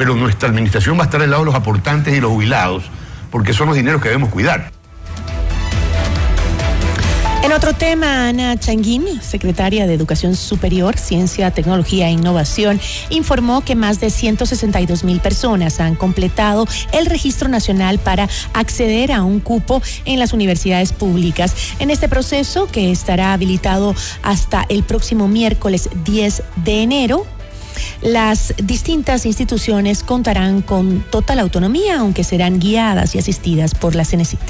[0.00, 2.84] pero nuestra administración va a estar al lado de los aportantes y los jubilados,
[3.30, 4.72] porque son los dineros que debemos cuidar.
[7.42, 12.80] En otro tema, Ana Changuín, secretaria de Educación Superior, Ciencia, Tecnología e Innovación,
[13.10, 19.22] informó que más de 162 mil personas han completado el registro nacional para acceder a
[19.22, 21.54] un cupo en las universidades públicas.
[21.78, 27.26] En este proceso, que estará habilitado hasta el próximo miércoles 10 de enero,
[28.02, 34.40] las distintas instituciones contarán con total autonomía, aunque serán guiadas y asistidas por la CENESIT.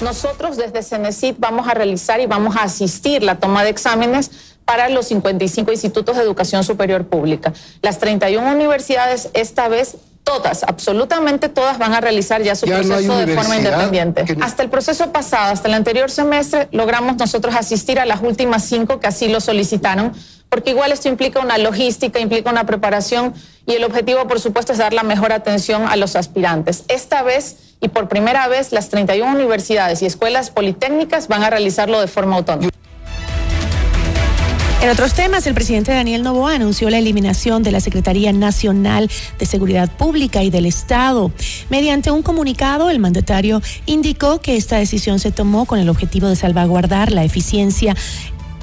[0.00, 4.30] Nosotros desde CENESIT vamos a realizar y vamos a asistir la toma de exámenes
[4.64, 7.52] para los 55 institutos de educación superior pública.
[7.82, 13.34] Las 31 universidades esta vez todas, absolutamente todas van a realizar ya su proceso de
[13.34, 14.24] forma independiente.
[14.40, 19.00] Hasta el proceso pasado, hasta el anterior semestre, logramos nosotros asistir a las últimas cinco
[19.00, 20.12] que así lo solicitaron
[20.50, 23.32] porque igual esto implica una logística, implica una preparación
[23.66, 26.84] y el objetivo, por supuesto, es dar la mejor atención a los aspirantes.
[26.88, 32.00] Esta vez y por primera vez, las 31 universidades y escuelas politécnicas van a realizarlo
[32.00, 32.68] de forma autónoma.
[34.82, 39.44] En otros temas, el presidente Daniel Novoa anunció la eliminación de la Secretaría Nacional de
[39.44, 41.30] Seguridad Pública y del Estado.
[41.68, 46.36] Mediante un comunicado, el mandatario indicó que esta decisión se tomó con el objetivo de
[46.36, 47.94] salvaguardar la eficiencia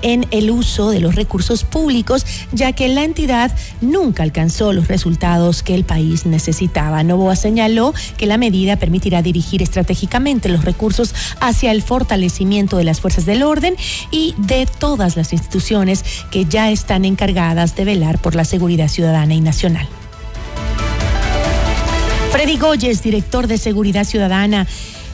[0.02, 5.64] en el uso de los recursos públicos, ya que la entidad nunca alcanzó los resultados
[5.64, 7.04] que el país necesitaba.
[7.04, 13.02] Novoa señaló que la medida permitirá dirigir estratégicamente los recursos hacia el fortalecimiento de las
[13.02, 13.76] fuerzas del orden
[14.12, 19.34] y de todas las instituciones que ya están encargadas de velar por la seguridad ciudadana
[19.34, 19.88] y nacional.
[22.32, 24.68] Freddy Goyes, director de Seguridad Ciudadana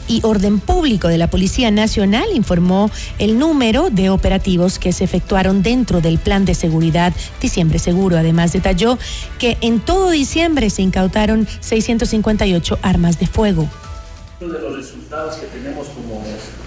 [0.08, 2.90] y Orden Público de la Policía Nacional informó
[3.20, 8.18] el número de operativos que se efectuaron dentro del Plan de Seguridad Diciembre Seguro.
[8.18, 8.98] Además, detalló
[9.40, 13.70] que en todo diciembre se incautaron 658 armas de fuego.
[14.42, 16.22] Uno de los resultados que tenemos como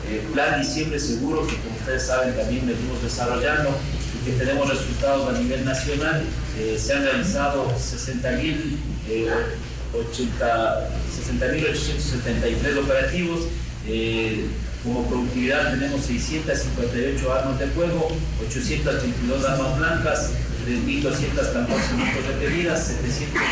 [0.09, 3.70] eh, Plan Diciembre Seguro, que como ustedes saben también venimos desarrollando
[4.22, 6.22] y que tenemos resultados a nivel nacional,
[6.59, 8.78] eh, se han realizado 60 mil.
[9.09, 9.28] Eh,
[10.05, 13.49] 60.873 operativos.
[13.86, 14.47] Eh,
[14.82, 18.09] como productividad tenemos 658 armas de fuego,
[18.47, 20.32] 832 armas blancas,
[20.64, 23.42] 3.214 motos retenidas, 700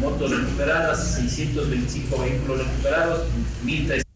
[0.00, 3.26] motos recuperadas, 625 vehículos recuperados,
[3.66, 4.07] 1.300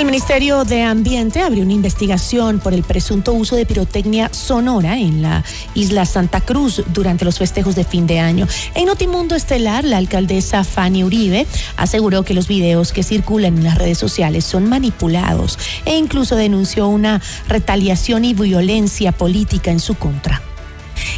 [0.00, 5.20] El Ministerio de Ambiente abrió una investigación por el presunto uso de pirotecnia sonora en
[5.20, 5.44] la
[5.74, 8.48] isla Santa Cruz durante los festejos de fin de año.
[8.74, 11.46] En Notimundo Estelar, la alcaldesa Fanny Uribe
[11.76, 16.88] aseguró que los videos que circulan en las redes sociales son manipulados e incluso denunció
[16.88, 20.40] una retaliación y violencia política en su contra.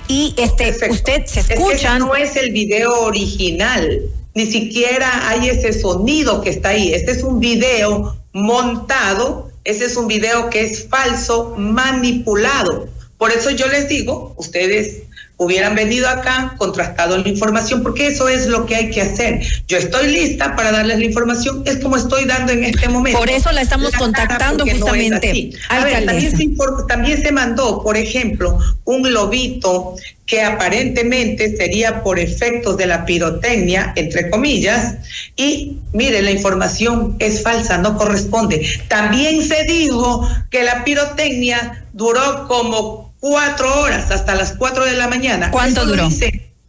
[0.08, 2.00] Y este, usted se escucha.
[2.00, 4.00] no es el video original,
[4.34, 6.92] ni siquiera hay ese sonido que está ahí.
[6.92, 12.88] Este es un video montado, ese es un video que es falso, manipulado.
[13.18, 15.02] Por eso yo les digo, ustedes
[15.42, 19.40] hubieran venido acá, contrastado la información, porque eso es lo que hay que hacer.
[19.68, 23.18] Yo estoy lista para darles la información, es como estoy dando en este momento.
[23.18, 25.52] Por eso la estamos contactando justamente.
[25.68, 26.48] A ver, también se,
[26.88, 33.92] también se mandó, por ejemplo, un globito que aparentemente sería por efectos de la pirotecnia,
[33.96, 34.96] entre comillas,
[35.36, 38.66] y mire, la información es falsa, no corresponde.
[38.88, 45.06] También se dijo que la pirotecnia duró como cuatro horas hasta las cuatro de la
[45.06, 45.52] mañana.
[45.52, 46.08] ¿Cuánto duró?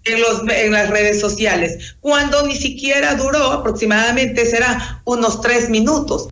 [0.05, 6.29] en, los, en las redes sociales, cuando ni siquiera duró, aproximadamente será unos tres minutos.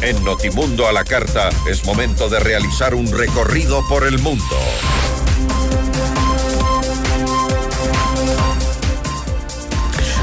[0.00, 4.56] En Notimundo a la Carta es momento de realizar un recorrido por el mundo.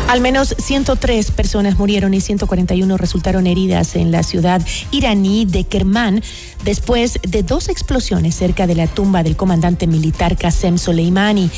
[0.09, 6.23] Al menos 103 personas murieron y 141 resultaron heridas en la ciudad iraní de Kermán
[6.63, 11.51] después de dos explosiones cerca de la tumba del comandante militar Qasem Soleimani,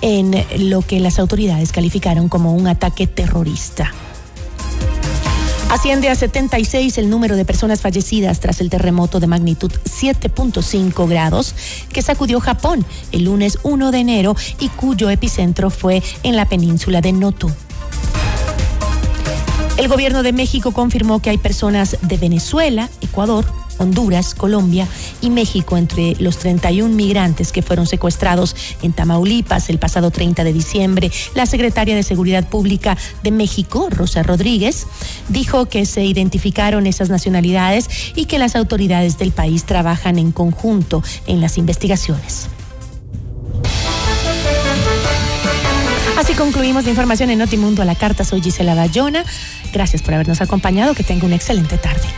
[0.00, 3.92] en lo que las autoridades calificaron como un ataque terrorista.
[5.68, 11.54] Asciende a 76 el número de personas fallecidas tras el terremoto de magnitud 7.5 grados
[11.92, 17.02] que sacudió Japón el lunes 1 de enero y cuyo epicentro fue en la península
[17.02, 17.54] de Noto.
[19.78, 23.44] El gobierno de México confirmó que hay personas de Venezuela, Ecuador,
[23.78, 24.88] Honduras, Colombia
[25.20, 30.52] y México entre los 31 migrantes que fueron secuestrados en Tamaulipas el pasado 30 de
[30.52, 31.12] diciembre.
[31.36, 34.88] La secretaria de Seguridad Pública de México, Rosa Rodríguez,
[35.28, 41.04] dijo que se identificaron esas nacionalidades y que las autoridades del país trabajan en conjunto
[41.28, 42.48] en las investigaciones.
[46.18, 48.24] Así concluimos la información en Notimundo a la carta.
[48.24, 49.24] Soy Gisela Bayona.
[49.72, 50.92] Gracias por habernos acompañado.
[50.92, 52.08] Que tenga una excelente tarde.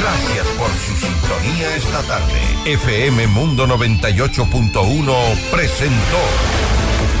[0.00, 2.40] Gracias por su sintonía esta tarde.
[2.66, 6.18] FM Mundo 98.1 presentó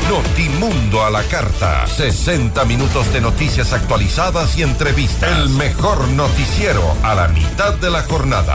[0.08, 1.88] Notimundo a la carta.
[1.88, 5.38] 60 minutos de noticias actualizadas y entrevistas.
[5.38, 8.54] El mejor noticiero a la mitad de la jornada.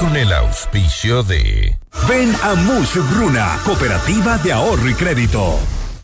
[0.00, 1.76] Con el auspicio de
[2.08, 5.58] Ven a Mush Bruna, Cooperativa de Ahorro y Crédito.